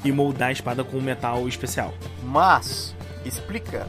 e 0.05 0.13
moldar 0.13 0.51
a 0.51 0.53
espada 0.53 0.85
com 0.85 0.97
um 0.97 1.03
metal 1.03 1.49
especial. 1.49 1.93
Mas, 2.23 2.95
explica 3.25 3.87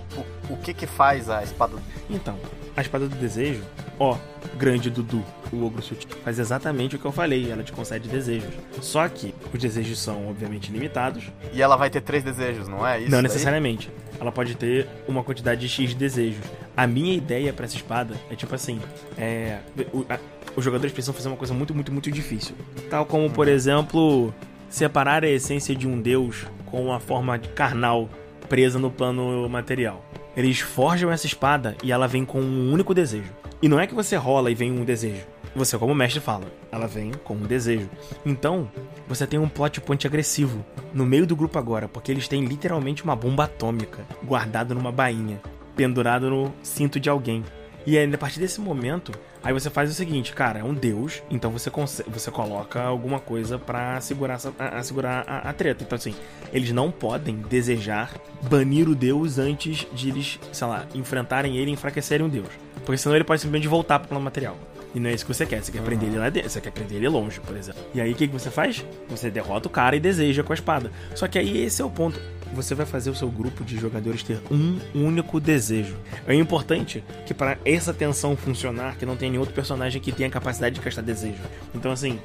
o, 0.49 0.53
o 0.53 0.57
que 0.57 0.73
que 0.73 0.87
faz 0.87 1.29
a 1.29 1.43
espada. 1.43 1.75
Então, 2.09 2.37
a 2.75 2.81
espada 2.81 3.07
do 3.07 3.15
desejo, 3.15 3.63
ó, 3.99 4.17
grande 4.57 4.89
Dudu, 4.89 5.23
o 5.51 5.65
ogro 5.65 5.81
sutil, 5.81 6.09
faz 6.23 6.37
exatamente 6.39 6.95
o 6.95 6.99
que 6.99 7.05
eu 7.05 7.11
falei, 7.11 7.49
ela 7.51 7.63
te 7.63 7.71
concede 7.71 8.07
desejos. 8.09 8.53
Só 8.81 9.07
que 9.07 9.33
os 9.53 9.59
desejos 9.59 9.99
são 9.99 10.29
obviamente 10.29 10.71
limitados, 10.71 11.23
E 11.53 11.61
ela 11.61 11.75
vai 11.75 11.89
ter 11.89 12.01
três 12.01 12.23
desejos, 12.23 12.67
não 12.67 12.85
é? 12.85 12.99
Isso 12.99 13.11
não 13.11 13.17
daí? 13.17 13.23
necessariamente. 13.23 13.89
Ela 14.19 14.31
pode 14.31 14.55
ter 14.55 14.87
uma 15.07 15.23
quantidade 15.23 15.61
de 15.61 15.69
X 15.69 15.89
de 15.91 15.95
desejos. 15.95 16.43
A 16.75 16.85
minha 16.87 17.13
ideia 17.15 17.53
pra 17.53 17.65
essa 17.65 17.75
espada 17.75 18.15
é 18.31 18.35
tipo 18.35 18.53
assim: 18.55 18.79
é, 19.17 19.59
o- 19.93 20.05
a- 20.09 20.19
os 20.55 20.63
jogadores 20.63 20.91
precisam 20.91 21.13
fazer 21.13 21.27
uma 21.27 21.37
coisa 21.37 21.53
muito, 21.53 21.73
muito, 21.73 21.91
muito 21.91 22.11
difícil. 22.11 22.55
Tal 22.89 23.05
como, 23.05 23.29
por 23.29 23.47
exemplo, 23.47 24.33
separar 24.69 25.23
a 25.23 25.29
essência 25.29 25.75
de 25.75 25.87
um 25.87 26.01
deus 26.01 26.45
com 26.65 26.83
uma 26.83 26.99
forma 26.99 27.37
carnal 27.37 28.09
presa 28.47 28.79
no 28.79 28.91
plano 28.91 29.47
material. 29.49 30.03
Eles 30.35 30.59
forjam 30.59 31.11
essa 31.11 31.25
espada 31.25 31.75
e 31.83 31.91
ela 31.91 32.07
vem 32.07 32.23
com 32.23 32.39
um 32.39 32.71
único 32.71 32.93
desejo. 32.93 33.31
E 33.61 33.67
não 33.67 33.79
é 33.79 33.87
que 33.87 33.95
você 33.95 34.15
rola 34.15 34.51
e 34.51 34.55
vem 34.55 34.71
um 34.71 34.85
desejo. 34.85 35.25
Você, 35.55 35.75
como 35.77 35.95
mestre, 35.95 36.19
fala, 36.19 36.45
ela 36.71 36.85
vem 36.87 37.11
com 37.23 37.33
um 37.33 37.41
desejo. 37.41 37.89
Então, 38.23 38.69
você 39.07 39.25
tem 39.25 39.39
um 39.39 39.49
plot 39.49 39.81
point 39.81 40.05
agressivo 40.05 40.63
no 40.93 41.05
meio 41.05 41.25
do 41.25 41.35
grupo 41.35 41.57
agora, 41.57 41.87
porque 41.87 42.11
eles 42.11 42.27
têm 42.27 42.45
literalmente 42.45 43.03
uma 43.03 43.15
bomba 43.15 43.45
atômica 43.45 44.05
guardada 44.23 44.75
numa 44.75 44.91
bainha, 44.91 45.41
pendurado 45.75 46.29
no 46.29 46.53
cinto 46.61 46.99
de 46.99 47.09
alguém. 47.09 47.43
E 47.87 47.97
aí, 47.97 48.13
a 48.13 48.17
partir 48.17 48.39
desse 48.39 48.61
momento, 48.61 49.11
aí 49.47 49.53
você 49.53 49.69
faz 49.69 49.89
o 49.89 49.93
seguinte, 49.93 50.33
cara, 50.33 50.59
é 50.59 50.63
um 50.63 50.73
deus, 50.73 51.23
então 51.31 51.49
você, 51.51 51.71
você 52.05 52.29
coloca 52.29 52.81
alguma 52.81 53.17
coisa 53.17 53.57
pra 53.57 54.01
segurar, 54.01 54.37
a, 54.59 54.79
a 54.79 54.83
segurar 54.83 55.23
a, 55.25 55.49
a 55.49 55.53
treta. 55.53 55.85
Então, 55.85 55.95
assim, 55.95 56.13
eles 56.51 56.73
não 56.73 56.91
podem 56.91 57.37
desejar 57.37 58.13
banir 58.41 58.89
o 58.89 58.93
deus 58.93 59.39
antes 59.39 59.87
de 59.93 60.09
eles, 60.09 60.37
sei 60.51 60.67
lá, 60.67 60.85
enfrentarem 60.93 61.55
ele 61.55 61.71
e 61.71 61.73
enfraquecerem 61.73 62.25
o 62.25 62.29
deus. 62.29 62.49
Porque 62.85 62.97
senão 62.97 63.15
ele 63.15 63.23
pode 63.23 63.39
simplesmente 63.39 63.69
voltar 63.69 63.99
pro 63.99 64.09
plano 64.09 64.25
material. 64.25 64.57
E 64.93 64.99
não 64.99 65.09
é 65.09 65.13
isso 65.13 65.25
que 65.25 65.33
você 65.33 65.45
quer, 65.45 65.63
você 65.63 65.71
quer 65.71 65.81
prender 65.81 66.09
ele 66.09 66.17
lá 66.17 66.29
dentro, 66.29 66.49
você 66.49 66.59
quer 66.59 66.71
prender 66.71 66.97
ele 66.97 67.07
longe, 67.07 67.39
por 67.39 67.55
exemplo. 67.55 67.81
E 67.93 68.01
aí 68.01 68.11
o 68.11 68.15
que, 68.15 68.27
que 68.27 68.33
você 68.33 68.51
faz? 68.51 68.83
Você 69.07 69.31
derrota 69.31 69.69
o 69.69 69.71
cara 69.71 69.95
e 69.95 69.99
deseja 70.01 70.43
com 70.43 70.51
a 70.51 70.55
espada. 70.55 70.91
Só 71.15 71.25
que 71.25 71.39
aí 71.39 71.63
esse 71.63 71.81
é 71.81 71.85
o 71.85 71.89
ponto. 71.89 72.19
Você 72.53 72.73
vai 72.73 72.85
fazer 72.85 73.09
o 73.09 73.15
seu 73.15 73.29
grupo 73.29 73.63
de 73.63 73.77
jogadores 73.77 74.23
ter 74.23 74.39
um 74.49 74.79
único 74.93 75.39
desejo. 75.39 75.95
É 76.27 76.33
importante 76.33 77.03
que 77.25 77.33
para 77.33 77.57
essa 77.63 77.93
tensão 77.93 78.35
funcionar, 78.35 78.97
que 78.97 79.05
não 79.05 79.15
tem 79.15 79.29
nenhum 79.29 79.41
outro 79.41 79.55
personagem 79.55 80.01
que 80.01 80.11
tenha 80.11 80.29
capacidade 80.29 80.75
de 80.75 80.81
castar 80.81 81.03
desejo. 81.03 81.41
Então 81.75 81.91
assim, 81.91 82.19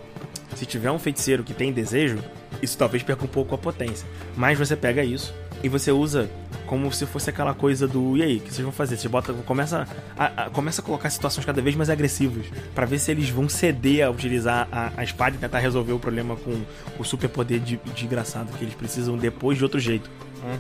se 0.55 0.67
tiver 0.67 0.91
um 0.91 0.99
feiticeiro 0.99 1.43
que 1.43 1.55
tem 1.55 1.73
desejo, 1.73 2.19
isso 2.61 2.77
talvez 2.79 3.03
perca 3.03 3.25
um 3.25 3.29
pouco 3.29 3.55
a 3.55 3.59
potência. 3.59 4.07
Mas 4.37 4.59
você 4.59 4.77
pega 4.77 5.05
isso 5.05 5.35
e 5.63 5.69
você 5.69 5.91
usa 5.91 6.31
como 6.73 6.91
se 6.91 7.05
fosse 7.05 7.29
aquela 7.29 7.53
coisa 7.53 7.87
do 7.87 8.17
e 8.17 8.23
aí, 8.23 8.37
o 8.39 8.41
que 8.41 8.49
vocês 8.51 8.63
vão 8.65 8.73
fazer? 8.73 8.97
Você 8.97 9.07
bota, 9.07 9.35
começa 9.35 9.87
a, 10.17 10.45
a- 10.47 10.49
começa 10.51 10.81
a 10.81 10.85
colocar 10.85 11.11
situações 11.11 11.45
cada 11.45 11.61
vez 11.61 11.77
mais 11.77 11.91
agressivas 11.91 12.47
pra 12.75 12.87
ver 12.87 12.99
se 12.99 13.11
eles 13.11 13.29
vão 13.29 13.47
ceder 13.47 14.07
a 14.07 14.11
utilizar 14.11 14.67
a, 14.73 14.91
a 14.97 15.05
espada 15.05 15.37
e 15.37 15.39
tentar 15.39 15.59
resolver 15.59 15.93
o 15.93 15.99
problema 15.99 16.35
com 16.35 16.63
o 16.99 17.05
superpoder 17.05 17.61
de, 17.61 17.77
de 17.95 18.05
engraçado 18.07 18.57
que 18.57 18.65
eles 18.65 18.73
precisam 18.73 19.19
depois 19.19 19.59
de 19.59 19.65
outro 19.65 19.79
jeito. 19.79 20.11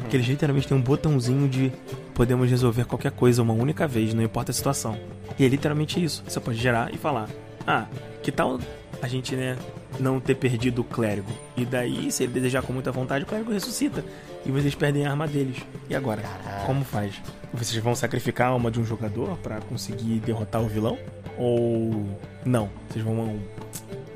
Porque 0.02 0.16
eles 0.18 0.26
literalmente 0.26 0.68
têm 0.68 0.76
um 0.76 0.82
botãozinho 0.82 1.48
de 1.48 1.72
podemos 2.12 2.50
resolver 2.50 2.84
qualquer 2.84 3.12
coisa 3.12 3.40
uma 3.40 3.54
única 3.54 3.88
vez, 3.88 4.12
não 4.12 4.22
importa 4.22 4.50
a 4.50 4.54
situação. 4.54 4.98
E 5.38 5.46
é 5.46 5.48
literalmente 5.48 5.98
isso. 6.04 6.22
Você 6.28 6.38
pode 6.38 6.58
gerar 6.58 6.92
e 6.92 6.98
falar: 6.98 7.26
Ah, 7.66 7.86
que 8.22 8.30
tal 8.30 8.60
a 9.00 9.08
gente, 9.08 9.34
né, 9.34 9.56
não 10.00 10.18
ter 10.20 10.34
perdido 10.34 10.80
o 10.80 10.84
clérigo? 10.84 11.30
E 11.56 11.64
daí, 11.64 12.10
se 12.10 12.22
ele 12.24 12.32
desejar 12.32 12.62
com 12.62 12.72
muita 12.72 12.90
vontade, 12.92 13.24
o 13.24 13.26
clérigo 13.26 13.52
ressuscita. 13.52 14.04
E 14.44 14.50
vocês 14.50 14.74
perdem 14.74 15.06
a 15.06 15.10
arma 15.10 15.26
deles. 15.28 15.56
E 15.88 15.94
agora? 15.94 16.22
Como 16.66 16.84
faz? 16.84 17.14
Vocês 17.52 17.82
vão 17.82 17.94
sacrificar 17.94 18.48
a 18.48 18.50
alma 18.50 18.70
de 18.70 18.80
um 18.80 18.84
jogador 18.84 19.36
pra 19.38 19.60
conseguir 19.60 20.18
derrotar 20.20 20.60
o 20.62 20.66
vilão? 20.68 20.98
Ou 21.38 22.04
não? 22.44 22.68
Vocês 22.88 23.04
vão 23.04 23.38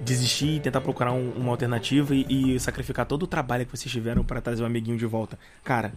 desistir 0.01 0.57
e 0.57 0.61
tentar 0.61 0.81
procurar 0.81 1.13
um- 1.13 1.33
uma 1.37 1.51
alternativa 1.51 2.15
e, 2.15 2.55
e 2.55 2.61
sacrificar 2.61 3.07
todo 3.07 3.23
o 3.25 3.27
trabalho 3.27 3.65
que 3.67 3.77
vocês 3.77 3.91
tiveram 3.91 4.23
pra 4.25 4.41
trazer 4.41 4.63
o 4.63 4.67
amiguinho 4.67 4.97
de 4.97 5.07
volta. 5.07 5.39
Cara, 5.65 5.93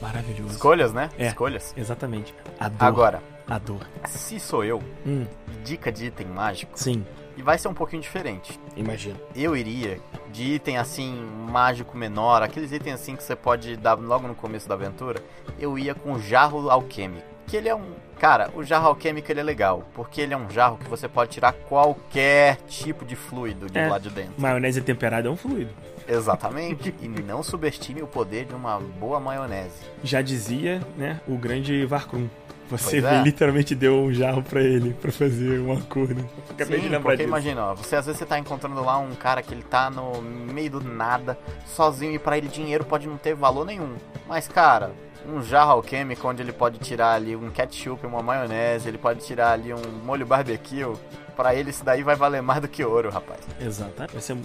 maravilhoso. 0.00 0.52
Escolhas, 0.54 0.92
né? 0.92 1.10
É. 1.18 1.28
Escolhas. 1.28 1.74
Exatamente. 1.76 2.34
A 2.58 2.68
dor. 2.68 2.84
Agora, 2.86 3.22
A 3.46 3.58
dor. 3.58 3.80
se 4.06 4.38
sou 4.40 4.64
eu, 4.64 4.82
Hum, 5.06 5.26
dica 5.64 5.90
de 5.92 6.06
item 6.06 6.26
mágico, 6.28 6.72
sim, 6.74 7.04
e 7.38 7.42
vai 7.42 7.56
ser 7.56 7.68
um 7.68 7.74
pouquinho 7.74 8.02
diferente. 8.02 8.58
imagino. 8.76 9.18
Eu 9.34 9.56
iria 9.56 10.00
de 10.32 10.54
item 10.54 10.76
assim, 10.76 11.14
mágico 11.50 11.96
menor, 11.96 12.42
aqueles 12.42 12.72
itens 12.72 12.94
assim 13.00 13.14
que 13.16 13.22
você 13.22 13.36
pode 13.36 13.76
dar 13.76 13.94
logo 13.94 14.26
no 14.26 14.34
começo 14.34 14.68
da 14.68 14.74
aventura, 14.74 15.22
eu 15.58 15.78
ia 15.78 15.94
com 15.94 16.12
o 16.12 16.20
jarro 16.20 16.68
alquêmico. 16.68 17.26
Que 17.46 17.56
ele 17.56 17.68
é 17.68 17.74
um. 17.74 17.92
Cara, 18.18 18.50
o 18.54 18.62
jarro 18.64 18.88
alquêmico 18.88 19.30
ele 19.32 19.40
é 19.40 19.42
legal, 19.42 19.84
porque 19.94 20.20
ele 20.20 20.34
é 20.34 20.36
um 20.36 20.50
jarro 20.50 20.76
que 20.76 20.88
você 20.90 21.08
pode 21.08 21.30
tirar 21.30 21.52
qualquer 21.52 22.56
tipo 22.66 23.04
de 23.04 23.14
fluido 23.16 23.70
de 23.70 23.78
É. 23.78 23.88
lá 23.88 23.98
de 23.98 24.10
dentro. 24.10 24.34
Maionese 24.36 24.82
temperada 24.82 25.28
é 25.28 25.30
um 25.30 25.36
fluido. 25.36 25.70
Exatamente. 26.06 26.94
e 27.00 27.08
não 27.08 27.42
subestime 27.42 28.02
o 28.02 28.06
poder 28.06 28.44
de 28.46 28.54
uma 28.54 28.80
boa 28.80 29.20
maionese. 29.20 29.82
Já 30.02 30.20
dizia, 30.22 30.80
né, 30.96 31.20
o 31.28 31.36
grande 31.36 31.84
Varkrum. 31.86 32.28
Você 32.70 32.98
é. 32.98 33.22
literalmente 33.22 33.74
deu 33.74 33.94
um 33.94 34.12
jarro 34.12 34.42
pra 34.42 34.60
ele 34.60 34.92
pra 34.94 35.10
fazer 35.10 35.60
um 35.60 35.72
acordo. 35.72 36.28
Acabei 36.50 36.78
de 36.78 36.84
Sim, 36.84 36.90
lembrar 36.90 37.00
porque 37.00 37.16
disso. 37.16 37.28
imagina, 37.28 37.64
ó, 37.66 37.74
você 37.74 37.96
às 37.96 38.06
vezes 38.06 38.18
você 38.18 38.26
tá 38.26 38.38
encontrando 38.38 38.82
lá 38.82 38.98
um 38.98 39.14
cara 39.14 39.42
que 39.42 39.54
ele 39.54 39.62
tá 39.62 39.88
no 39.90 40.20
meio 40.20 40.70
do 40.70 40.80
nada, 40.82 41.38
sozinho, 41.66 42.14
e 42.14 42.18
pra 42.18 42.36
ele 42.36 42.48
dinheiro 42.48 42.84
pode 42.84 43.06
não 43.06 43.16
ter 43.16 43.34
valor 43.34 43.64
nenhum. 43.64 43.94
Mas, 44.28 44.46
cara, 44.48 44.92
um 45.26 45.42
jarro 45.42 45.72
alquêmico 45.72 46.28
onde 46.28 46.42
ele 46.42 46.52
pode 46.52 46.78
tirar 46.78 47.12
ali 47.14 47.34
um 47.34 47.50
ketchup, 47.50 48.06
uma 48.06 48.22
maionese, 48.22 48.88
ele 48.88 48.98
pode 48.98 49.24
tirar 49.24 49.52
ali 49.52 49.72
um 49.72 49.82
molho 50.04 50.26
barbecue, 50.26 50.92
pra 51.38 51.54
ele 51.54 51.70
isso 51.70 51.84
daí 51.84 52.02
vai 52.02 52.16
valer 52.16 52.42
mais 52.42 52.60
do 52.60 52.66
que 52.66 52.84
ouro, 52.84 53.10
rapaz. 53.10 53.38
Exato. 53.60 53.92
Vai 54.12 54.20
ser- 54.20 54.36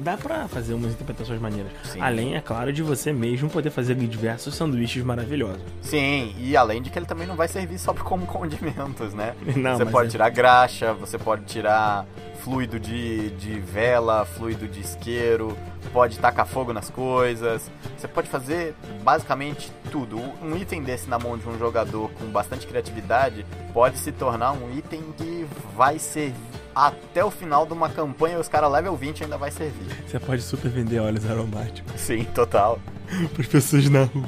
Dá 0.00 0.16
pra 0.16 0.48
fazer 0.48 0.74
umas 0.74 0.90
interpretações 0.92 1.40
maneiras. 1.40 1.70
Sim. 1.84 2.00
Além, 2.00 2.34
é 2.34 2.40
claro, 2.40 2.72
de 2.72 2.82
você 2.82 3.12
mesmo 3.12 3.48
poder 3.48 3.70
fazer 3.70 3.94
diversos 3.94 4.56
sanduíches 4.56 5.04
maravilhosos. 5.04 5.62
Sim, 5.80 6.34
e 6.38 6.56
além 6.56 6.82
de 6.82 6.90
que 6.90 6.98
ele 6.98 7.06
também 7.06 7.26
não 7.28 7.36
vai 7.36 7.46
servir 7.46 7.78
só 7.78 7.94
como 7.94 8.26
condimentos, 8.26 9.14
né? 9.14 9.34
Não, 9.54 9.76
você 9.76 9.86
pode 9.86 10.08
é- 10.08 10.10
tirar 10.10 10.30
graxa, 10.30 10.92
você 10.92 11.16
pode 11.16 11.44
tirar 11.44 12.04
fluido 12.42 12.78
de, 12.78 13.30
de 13.30 13.60
vela, 13.60 14.24
fluido 14.24 14.66
de 14.66 14.80
isqueiro, 14.80 15.56
pode 15.92 16.18
tacar 16.18 16.46
fogo 16.46 16.72
nas 16.72 16.90
coisas. 16.90 17.70
Você 17.96 18.08
pode 18.08 18.28
fazer 18.28 18.74
basicamente 19.02 19.72
tudo. 19.90 20.18
Um 20.42 20.56
item 20.56 20.82
desse 20.82 21.08
na 21.08 21.18
mão 21.18 21.38
de 21.38 21.48
um 21.48 21.58
jogador 21.58 22.10
com 22.10 22.26
bastante 22.26 22.66
criatividade 22.66 23.46
pode 23.72 23.98
se 23.98 24.10
tornar 24.12 24.52
um 24.52 24.76
item 24.76 25.02
que 25.16 25.46
vai 25.76 25.98
servir 25.98 26.52
até 26.74 27.22
o 27.24 27.30
final 27.30 27.66
de 27.66 27.72
uma 27.72 27.88
campanha 27.88 28.36
e 28.36 28.40
os 28.40 28.48
caras 28.48 28.72
level 28.72 28.96
20 28.96 29.24
ainda 29.24 29.36
vai 29.36 29.50
servir. 29.50 29.94
Você 30.06 30.18
pode 30.18 30.42
super 30.42 30.70
vender 30.70 31.00
óleos 31.00 31.28
aromáticos 31.28 32.00
Sim, 32.00 32.24
total. 32.24 32.80
para 33.32 33.42
as 33.42 33.46
pessoas 33.46 33.88
na 33.88 34.04
rua. 34.04 34.24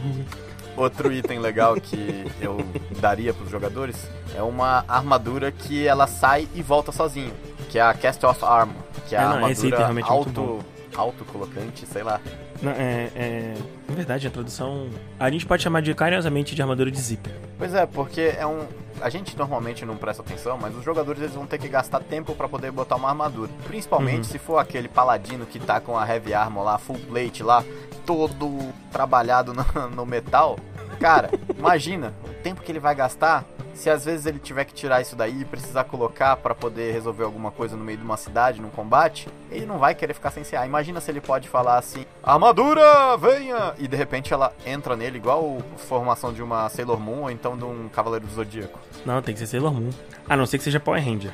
Outro 0.77 1.13
item 1.13 1.39
legal 1.39 1.77
que 1.77 2.27
eu 2.41 2.59
daria 3.01 3.33
para 3.33 3.45
os 3.45 3.51
jogadores 3.51 3.97
é 4.35 4.43
uma 4.43 4.85
armadura 4.89 5.53
que 5.53 5.87
ela 5.87 6.07
sai 6.07 6.49
e 6.53 6.63
volta 6.63 6.91
sozinho, 6.91 7.33
que 7.75 7.79
é 7.81 7.83
a 7.83 7.93
Cast 7.93 8.25
Off 8.25 8.45
Armor, 8.45 8.77
que 9.09 9.17
é 9.17 9.19
a 9.19 9.23
Ah, 9.23 9.29
não, 9.31 9.35
armadura 9.47 9.79
é 9.79 10.03
auto 10.05 10.61
autocolocante, 10.97 11.85
sei 11.87 12.05
lá. 12.05 12.21
Não, 12.63 12.71
é, 12.71 13.11
é, 13.17 13.55
na 13.89 13.97
verdade, 13.97 14.29
a 14.29 14.31
tradução. 14.31 14.89
A 15.19 15.29
gente 15.29 15.45
pode 15.45 15.61
chamar 15.65 15.83
de 15.83 15.93
carinhosamente 15.93 16.55
de 16.55 16.63
armadura 16.63 16.89
de 16.89 17.01
zíper. 17.01 17.33
Pois 17.59 17.75
é, 17.75 17.85
porque 17.85 18.33
é 18.39 18.47
um 18.47 18.65
a 19.03 19.11
gente 19.11 19.37
normalmente 19.37 19.85
não 19.85 19.97
presta 19.97 20.23
atenção, 20.23 20.57
mas 20.57 20.73
os 20.77 20.85
jogadores 20.85 21.21
eles 21.21 21.35
vão 21.35 21.49
ter 21.49 21.59
que 21.59 21.67
gastar 21.67 21.99
tempo 21.99 22.33
para 22.37 22.49
poder 22.49 22.71
botar 22.71 22.95
uma 22.95 23.09
armadura. 23.09 23.51
Principalmente 23.67 24.19
Uhum. 24.19 24.23
se 24.25 24.39
for 24.39 24.59
aquele 24.59 24.87
paladino 24.87 25.45
que 25.45 25.59
tá 25.59 25.81
com 25.81 25.99
a 25.99 26.09
heavy 26.09 26.33
armor 26.33 26.63
lá, 26.63 26.79
full 26.79 27.01
plate 27.09 27.43
lá, 27.43 27.65
todo 28.07 28.73
trabalhado 28.93 29.51
no, 29.53 29.65
no 29.91 30.07
metal. 30.07 30.57
Cara, 30.99 31.31
imagina 31.57 32.15
o 32.25 32.43
tempo 32.43 32.63
que 32.63 32.71
ele 32.73 32.81
vai 32.81 32.95
gastar 32.95 33.45
se 33.75 33.91
às 33.91 34.05
vezes 34.05 34.25
ele 34.27 34.39
tiver 34.39 34.65
que 34.65 34.73
tirar 34.73 35.01
isso 35.01 35.17
daí 35.17 35.41
e 35.41 35.45
precisar 35.45 35.85
colocar 35.85 36.37
para 36.37 36.55
poder 36.55 36.93
resolver 36.93 37.25
alguma 37.25 37.51
coisa 37.51 37.77
no 37.77 37.85
meio 37.85 37.99
de 37.99 38.05
uma 38.05 38.17
cidade, 38.17 38.63
num 38.63 38.71
combate, 38.71 39.29
ele 39.51 39.67
não 39.67 39.79
vai 39.79 39.95
querer 39.95 40.15
ficar 40.15 40.31
sem 40.31 40.45
CA. 40.45 40.65
Imagina 40.65 41.01
se 41.01 41.11
ele 41.11 41.21
pode 41.21 41.49
falar 41.49 41.77
assim: 41.77 42.07
"Armadura, 42.23 43.17
venha!" 43.17 43.75
e 43.79 43.89
de 43.89 43.97
repente 43.97 44.33
ela 44.33 44.53
entra 44.65 44.97
nele 44.97 45.19
igual 45.19 45.59
a 45.75 45.79
formação 45.79 46.33
de 46.33 46.43
uma 46.43 46.69
Sailor 46.69 47.01
Moon 47.01 47.23
ou 47.23 47.31
então 47.31 47.57
de 47.57 47.65
um 47.65 47.89
Cavaleiro 47.89 48.27
do 48.27 48.33
Zodíaco. 48.33 48.79
Não, 49.05 49.21
tem 49.21 49.35
que 49.35 49.41
ser 49.41 49.47
Sailor 49.47 49.75
Moon. 49.75 49.91
A 50.29 50.37
não 50.37 50.47
ser 50.47 50.59
que 50.59 50.65
seja 50.65 50.81
Power 50.81 51.05
Ranger. 51.05 51.33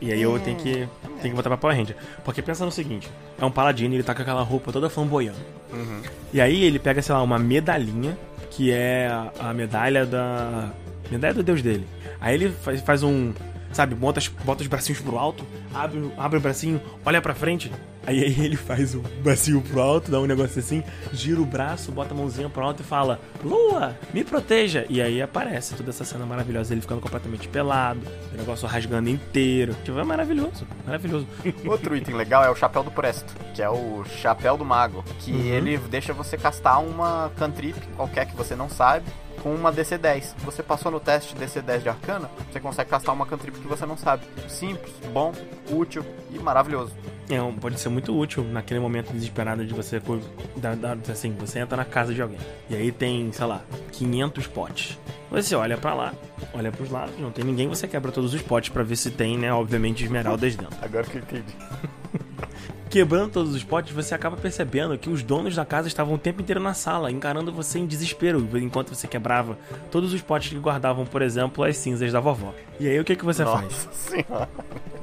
E 0.00 0.12
aí 0.12 0.20
eu 0.20 0.38
tenho 0.40 0.56
que, 0.56 0.72
tenho 0.72 0.88
que 1.22 1.30
botar 1.30 1.48
pra 1.48 1.56
Power 1.56 1.76
Ranger. 1.76 1.96
Porque 2.24 2.42
pensa 2.42 2.64
no 2.64 2.72
seguinte: 2.72 3.10
é 3.38 3.44
um 3.44 3.50
paladino, 3.50 3.94
ele 3.94 4.02
tá 4.02 4.14
com 4.14 4.22
aquela 4.22 4.42
roupa 4.42 4.72
toda 4.72 4.90
flamboyante. 4.90 5.38
Uhum. 5.72 6.02
E 6.32 6.40
aí 6.40 6.64
ele 6.64 6.78
pega, 6.78 7.00
sei 7.00 7.14
lá, 7.14 7.22
uma 7.22 7.38
medalhinha, 7.38 8.18
que 8.50 8.70
é 8.70 9.08
a, 9.38 9.52
medalha 9.52 10.04
da. 10.06 10.70
Medalha 11.10 11.34
do 11.34 11.42
deus 11.42 11.62
dele. 11.62 11.86
Aí 12.20 12.34
ele 12.34 12.50
faz, 12.50 12.80
faz 12.80 13.02
um. 13.02 13.32
Sabe, 13.72 13.94
bota, 13.94 14.20
bota 14.44 14.62
os 14.62 14.68
bracinhos 14.68 15.00
pro 15.00 15.18
alto, 15.18 15.44
abre, 15.74 16.10
abre 16.16 16.38
o 16.38 16.40
bracinho, 16.40 16.80
olha 17.04 17.20
pra 17.20 17.34
frente. 17.34 17.70
Aí, 18.06 18.22
aí 18.24 18.40
ele 18.44 18.56
faz 18.56 18.94
o 18.94 19.00
bracinho 19.22 19.60
pro 19.60 19.80
alto, 19.80 20.10
dá 20.10 20.20
um 20.20 20.26
negócio 20.26 20.58
assim, 20.60 20.82
gira 21.12 21.40
o 21.40 21.44
braço, 21.44 21.90
bota 21.90 22.14
a 22.14 22.16
mãozinha 22.16 22.48
pro 22.48 22.62
alto 22.62 22.82
e 22.82 22.84
fala: 22.86 23.20
Lua, 23.44 23.96
me 24.14 24.22
proteja! 24.22 24.86
E 24.88 25.02
aí 25.02 25.20
aparece 25.20 25.74
toda 25.74 25.90
essa 25.90 26.04
cena 26.04 26.24
maravilhosa, 26.24 26.72
ele 26.72 26.80
ficando 26.80 27.00
completamente 27.00 27.48
pelado, 27.48 28.00
o 28.32 28.36
negócio 28.36 28.66
rasgando 28.68 29.08
inteiro. 29.10 29.74
Tipo, 29.84 29.98
é 29.98 30.04
maravilhoso, 30.04 30.66
maravilhoso. 30.86 31.26
Outro 31.66 31.96
item 31.96 32.14
legal 32.14 32.44
é 32.44 32.50
o 32.50 32.54
chapéu 32.54 32.82
do 32.84 32.90
Presto, 32.90 33.32
que 33.54 33.62
é 33.62 33.68
o 33.68 34.04
chapéu 34.20 34.56
do 34.56 34.64
mago, 34.64 35.04
que 35.20 35.32
Uhum. 35.32 35.40
ele 35.44 35.78
deixa 35.78 36.12
você 36.12 36.36
castar 36.36 36.80
uma 36.80 37.30
cantrip 37.36 37.76
qualquer 37.96 38.26
que 38.26 38.36
você 38.36 38.54
não 38.54 38.68
sabe 38.70 39.04
com 39.42 39.54
uma 39.54 39.72
DC10. 39.72 40.34
Você 40.44 40.62
passou 40.62 40.90
no 40.92 40.98
teste 41.00 41.34
DC10 41.36 41.80
de 41.82 41.88
Arcana, 41.88 42.30
você 42.50 42.60
consegue 42.60 42.88
castar 42.90 43.14
uma 43.14 43.26
cantrip 43.26 43.58
que 43.58 43.66
você 43.66 43.84
não 43.84 43.96
sabe. 43.96 44.24
Simples, 44.48 44.94
bom, 45.12 45.32
útil 45.70 46.04
e 46.30 46.38
maravilhoso. 46.38 46.92
É, 47.28 47.38
pode 47.60 47.80
ser 47.80 47.88
muito 47.88 48.16
útil 48.16 48.44
naquele 48.44 48.78
momento 48.78 49.12
desesperado 49.12 49.64
de 49.66 49.74
você, 49.74 49.98
co- 49.98 50.20
da- 50.56 50.74
da- 50.76 50.96
assim, 51.10 51.34
você 51.38 51.58
entra 51.58 51.76
na 51.76 51.84
casa 51.84 52.14
de 52.14 52.22
alguém. 52.22 52.38
E 52.70 52.76
aí 52.76 52.92
tem, 52.92 53.32
sei 53.32 53.46
lá, 53.46 53.62
500 53.92 54.46
potes. 54.46 54.96
Você 55.30 55.56
olha 55.56 55.76
pra 55.76 55.92
lá, 55.92 56.14
olha 56.54 56.70
pros 56.70 56.88
lados, 56.88 57.18
não 57.18 57.32
tem 57.32 57.44
ninguém, 57.44 57.66
você 57.68 57.88
quebra 57.88 58.12
todos 58.12 58.32
os 58.32 58.40
potes 58.42 58.70
pra 58.70 58.84
ver 58.84 58.94
se 58.96 59.10
tem, 59.10 59.36
né, 59.36 59.52
obviamente, 59.52 60.04
esmeraldas 60.04 60.54
dentro. 60.54 60.76
Agora 60.80 61.02
que 61.04 61.16
eu 61.16 61.22
entendi. 61.22 61.52
Quebrando 62.88 63.32
todos 63.32 63.52
os 63.54 63.64
potes, 63.64 63.92
você 63.92 64.14
acaba 64.14 64.36
percebendo 64.36 64.96
que 64.96 65.10
os 65.10 65.22
donos 65.22 65.54
da 65.56 65.64
casa 65.66 65.88
estavam 65.88 66.14
o 66.14 66.18
tempo 66.18 66.40
inteiro 66.40 66.60
na 66.60 66.72
sala, 66.72 67.10
encarando 67.10 67.52
você 67.52 67.80
em 67.80 67.86
desespero, 67.86 68.48
enquanto 68.54 68.94
você 68.94 69.08
quebrava 69.08 69.58
todos 69.90 70.12
os 70.14 70.22
potes 70.22 70.50
que 70.50 70.58
guardavam, 70.58 71.04
por 71.04 71.20
exemplo, 71.20 71.64
as 71.64 71.76
cinzas 71.76 72.12
da 72.12 72.20
vovó. 72.20 72.54
E 72.78 72.88
aí 72.88 72.98
o 73.00 73.04
que, 73.04 73.16
que 73.16 73.24
você 73.24 73.44
faz? 73.44 73.62
Nossa 73.64 73.90
senhora. 73.92 74.48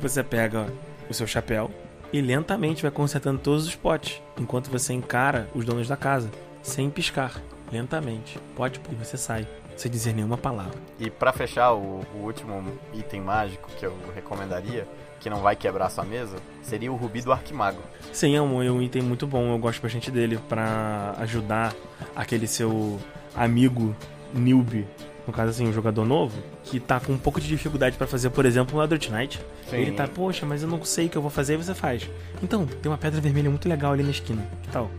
Você 0.02 0.24
pega 0.24 0.68
o 1.10 1.14
seu 1.14 1.28
chapéu 1.28 1.70
e 2.14 2.22
lentamente 2.22 2.84
vai 2.84 2.92
consertando 2.92 3.40
todos 3.40 3.66
os 3.66 3.76
potes, 3.76 4.22
enquanto 4.40 4.70
você 4.70 4.94
encara 4.94 5.50
os 5.56 5.66
donos 5.66 5.88
da 5.88 5.98
casa, 5.98 6.30
sem 6.62 6.88
piscar, 6.88 7.42
lentamente. 7.72 8.40
Pode 8.56 8.80
e 8.92 8.96
você 8.96 9.18
sai, 9.18 9.48
sem 9.76 9.92
dizer 9.92 10.14
nenhuma 10.14 10.38
palavra. 10.38 10.78
E 11.00 11.10
pra 11.10 11.34
fechar, 11.34 11.74
o, 11.74 12.02
o 12.14 12.18
último 12.20 12.64
item 12.94 13.20
mágico 13.20 13.68
que 13.80 13.86
eu 13.86 13.98
recomendaria, 14.14 14.88
que 15.20 15.30
não 15.30 15.40
vai 15.40 15.56
quebrar 15.56 15.90
sua 15.90 16.04
mesa, 16.04 16.38
seria 16.62 16.92
o 16.92 16.96
Rubi 16.96 17.22
do 17.22 17.32
Arquimago. 17.32 17.82
Sim, 18.12 18.36
é 18.36 18.42
um, 18.42 18.62
é 18.62 18.70
um 18.70 18.82
item 18.82 19.02
muito 19.02 19.26
bom, 19.26 19.52
eu 19.52 19.58
gosto 19.58 19.82
bastante 19.82 20.12
dele 20.12 20.40
pra 20.48 21.16
ajudar 21.18 21.74
aquele 22.16 22.46
seu 22.46 23.00
amigo 23.36 23.96
newbie, 24.32 24.86
no 25.28 25.34
caso 25.34 25.52
assim, 25.52 25.68
um 25.68 25.74
jogador 25.74 26.06
novo, 26.06 26.38
que 26.64 26.80
tá 26.80 27.00
com 27.00 27.14
um 27.14 27.18
pouco 27.18 27.40
de 27.40 27.48
dificuldade 27.48 27.96
pra 27.98 28.06
fazer, 28.08 28.30
por 28.30 28.46
exemplo, 28.46 28.78
um 28.78 28.82
Eldritch 28.82 29.10
Knight. 29.10 29.40
Sim. 29.70 29.78
Ele 29.78 29.92
tá, 29.92 30.08
poxa, 30.08 30.46
mas 30.46 30.62
eu 30.64 30.68
não 30.68 30.84
sei 30.84 31.06
o 31.06 31.10
que 31.10 31.18
eu 31.18 31.22
vou 31.22 31.32
fazer, 31.32 31.54
e 31.54 31.58
você 31.58 31.74
faz. 31.74 32.10
Então, 32.42 32.66
tem 32.66 32.92
uma 32.92 32.98
pedra 32.98 33.20
vermelha 33.22 33.50
muito 33.50 33.68
legal 33.70 33.94
ali 33.94 34.04
na 34.04 34.12
esquina. 34.12 34.46
Que 34.64 34.70
tal? 34.70 34.90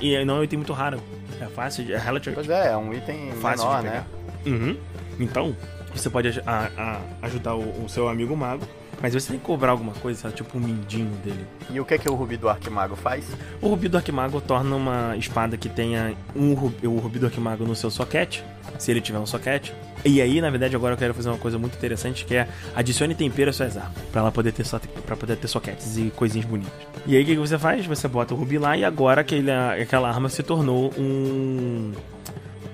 E 0.00 0.24
não 0.24 0.36
é 0.36 0.40
um 0.40 0.44
item 0.44 0.58
muito 0.58 0.72
raro. 0.72 0.98
É 1.40 1.46
fácil, 1.46 1.84
de- 1.84 1.92
é 1.92 1.98
relativamente 1.98 2.46
Pois 2.46 2.58
é, 2.58 2.72
é 2.72 2.76
um 2.76 2.92
item 2.94 3.32
fácil 3.32 3.66
menor, 3.66 3.82
de 3.82 3.88
pegar. 3.88 4.00
né? 4.00 4.06
Uhum. 4.46 4.76
Então, 5.20 5.56
você 5.94 6.08
pode 6.08 6.40
a- 6.46 6.70
a- 6.76 7.00
ajudar 7.26 7.54
o, 7.54 7.84
o 7.84 7.88
seu 7.88 8.08
amigo 8.08 8.34
mago, 8.36 8.66
mas 9.00 9.14
você 9.14 9.28
tem 9.28 9.38
que 9.38 9.44
cobrar 9.44 9.72
alguma 9.72 9.92
coisa, 9.94 10.20
sabe? 10.20 10.34
tipo 10.34 10.58
um 10.58 10.60
mindinho 10.60 11.10
dele. 11.24 11.46
E 11.70 11.80
o 11.80 11.84
que, 11.84 11.98
que 11.98 12.08
o 12.08 12.14
Rubi 12.14 12.36
do 12.36 12.48
Arquimago 12.48 12.96
faz? 12.96 13.24
O 13.60 13.68
Rubi 13.68 13.88
do 13.88 13.96
Arquimago 13.96 14.40
torna 14.40 14.74
uma 14.76 15.16
espada 15.16 15.56
que 15.56 15.68
tenha 15.68 16.14
um 16.34 16.54
rubi, 16.54 16.86
o 16.86 16.98
Rubi 16.98 17.18
do 17.18 17.26
Arquimago 17.26 17.64
no 17.64 17.74
seu 17.74 17.90
soquete, 17.90 18.44
se 18.78 18.90
ele 18.90 19.00
tiver 19.00 19.18
um 19.18 19.26
soquete. 19.26 19.74
E 20.04 20.20
aí, 20.20 20.40
na 20.40 20.50
verdade, 20.50 20.76
agora 20.76 20.94
eu 20.94 20.98
quero 20.98 21.14
fazer 21.14 21.30
uma 21.30 21.38
coisa 21.38 21.58
muito 21.58 21.76
interessante, 21.76 22.24
que 22.26 22.34
é 22.34 22.46
adicione 22.74 23.14
tempero 23.14 23.50
às 23.50 23.56
suas 23.56 23.76
armas, 23.76 23.96
pra 24.12 24.20
ela 24.20 24.30
poder 24.30 24.52
ter, 24.52 24.64
so, 24.64 24.78
pra 25.06 25.16
poder 25.16 25.36
ter 25.36 25.48
soquetes 25.48 25.96
e 25.96 26.10
coisinhas 26.14 26.46
bonitas. 26.46 26.72
E 27.06 27.16
aí, 27.16 27.22
o 27.22 27.26
que, 27.26 27.32
que 27.32 27.40
você 27.40 27.58
faz? 27.58 27.86
Você 27.86 28.06
bota 28.06 28.34
o 28.34 28.36
Rubi 28.36 28.58
lá 28.58 28.76
e 28.76 28.84
agora 28.84 29.22
aquele, 29.22 29.50
aquela 29.50 30.08
arma 30.08 30.28
se 30.28 30.42
tornou 30.42 30.92
um... 30.98 31.92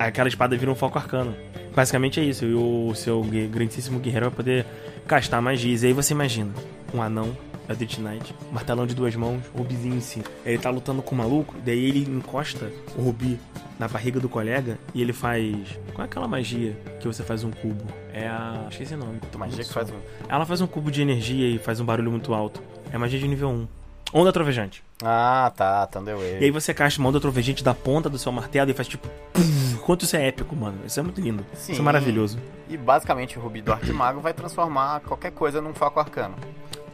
Aquela 0.00 0.28
espada 0.28 0.56
vira 0.56 0.70
um 0.70 0.74
foco 0.74 0.98
arcano. 0.98 1.36
Basicamente 1.74 2.18
é 2.18 2.24
isso, 2.24 2.46
e 2.46 2.54
o 2.54 2.94
seu 2.94 3.22
grandíssimo 3.50 4.00
guerreiro 4.00 4.26
vai 4.30 4.34
poder 4.34 4.66
castar 5.06 5.42
magias. 5.42 5.82
E 5.82 5.88
aí 5.88 5.92
você 5.92 6.14
imagina, 6.14 6.50
um 6.94 7.02
anão 7.02 7.36
Eldritch 7.68 7.98
Knight, 7.98 8.34
martelão 8.50 8.86
de 8.86 8.94
duas 8.94 9.14
mãos, 9.14 9.42
rubizinho 9.54 9.96
em 9.96 10.00
cima. 10.00 10.24
Ele 10.44 10.56
tá 10.56 10.70
lutando 10.70 11.02
com 11.02 11.14
o 11.14 11.18
maluco, 11.18 11.54
daí 11.66 11.84
ele 11.84 12.10
encosta 12.10 12.72
o 12.96 13.02
rubi 13.02 13.38
na 13.78 13.88
barriga 13.88 14.18
do 14.18 14.26
colega 14.26 14.78
e 14.94 15.02
ele 15.02 15.12
faz. 15.12 15.54
Qual 15.92 16.02
é 16.02 16.04
aquela 16.06 16.26
magia 16.26 16.74
que 16.98 17.06
você 17.06 17.22
faz 17.22 17.44
um 17.44 17.50
cubo? 17.50 17.84
É 18.14 18.26
a. 18.26 18.68
Esqueci 18.70 18.94
o 18.94 18.96
nome. 18.96 19.20
Magia 19.36 19.62
que 19.62 19.72
faz 19.72 19.90
um... 19.90 19.98
Ela 20.30 20.46
faz 20.46 20.62
um 20.62 20.66
cubo 20.66 20.90
de 20.90 21.02
energia 21.02 21.46
e 21.46 21.58
faz 21.58 21.78
um 21.78 21.84
barulho 21.84 22.10
muito 22.10 22.32
alto. 22.32 22.62
É 22.90 22.96
magia 22.96 23.18
de 23.18 23.28
nível 23.28 23.50
1. 23.50 23.68
Onda 24.14 24.32
trovejante. 24.32 24.82
Ah, 25.04 25.52
tá, 25.54 25.86
Thunderwave. 25.86 26.38
E 26.40 26.44
aí 26.44 26.50
você 26.50 26.72
caixa 26.72 26.98
uma 26.98 27.10
onda 27.10 27.20
trovejante 27.20 27.62
da 27.62 27.74
ponta 27.74 28.08
do 28.08 28.18
seu 28.18 28.32
martelo 28.32 28.70
e 28.70 28.74
faz 28.74 28.88
tipo. 28.88 29.06
pum. 29.32 29.69
Quanto 29.90 30.04
isso 30.04 30.16
é 30.16 30.28
épico, 30.28 30.54
mano. 30.54 30.78
Isso 30.86 31.00
é 31.00 31.02
muito 31.02 31.20
lindo. 31.20 31.44
Sim. 31.52 31.72
Isso 31.72 31.80
é 31.80 31.84
maravilhoso. 31.84 32.38
E 32.68 32.76
basicamente 32.76 33.36
o 33.36 33.42
Rubi 33.42 33.60
do 33.60 33.72
Arquimago 33.72 34.20
vai 34.20 34.32
transformar 34.32 35.00
qualquer 35.00 35.32
coisa 35.32 35.60
num 35.60 35.74
foco 35.74 35.98
arcano. 35.98 36.36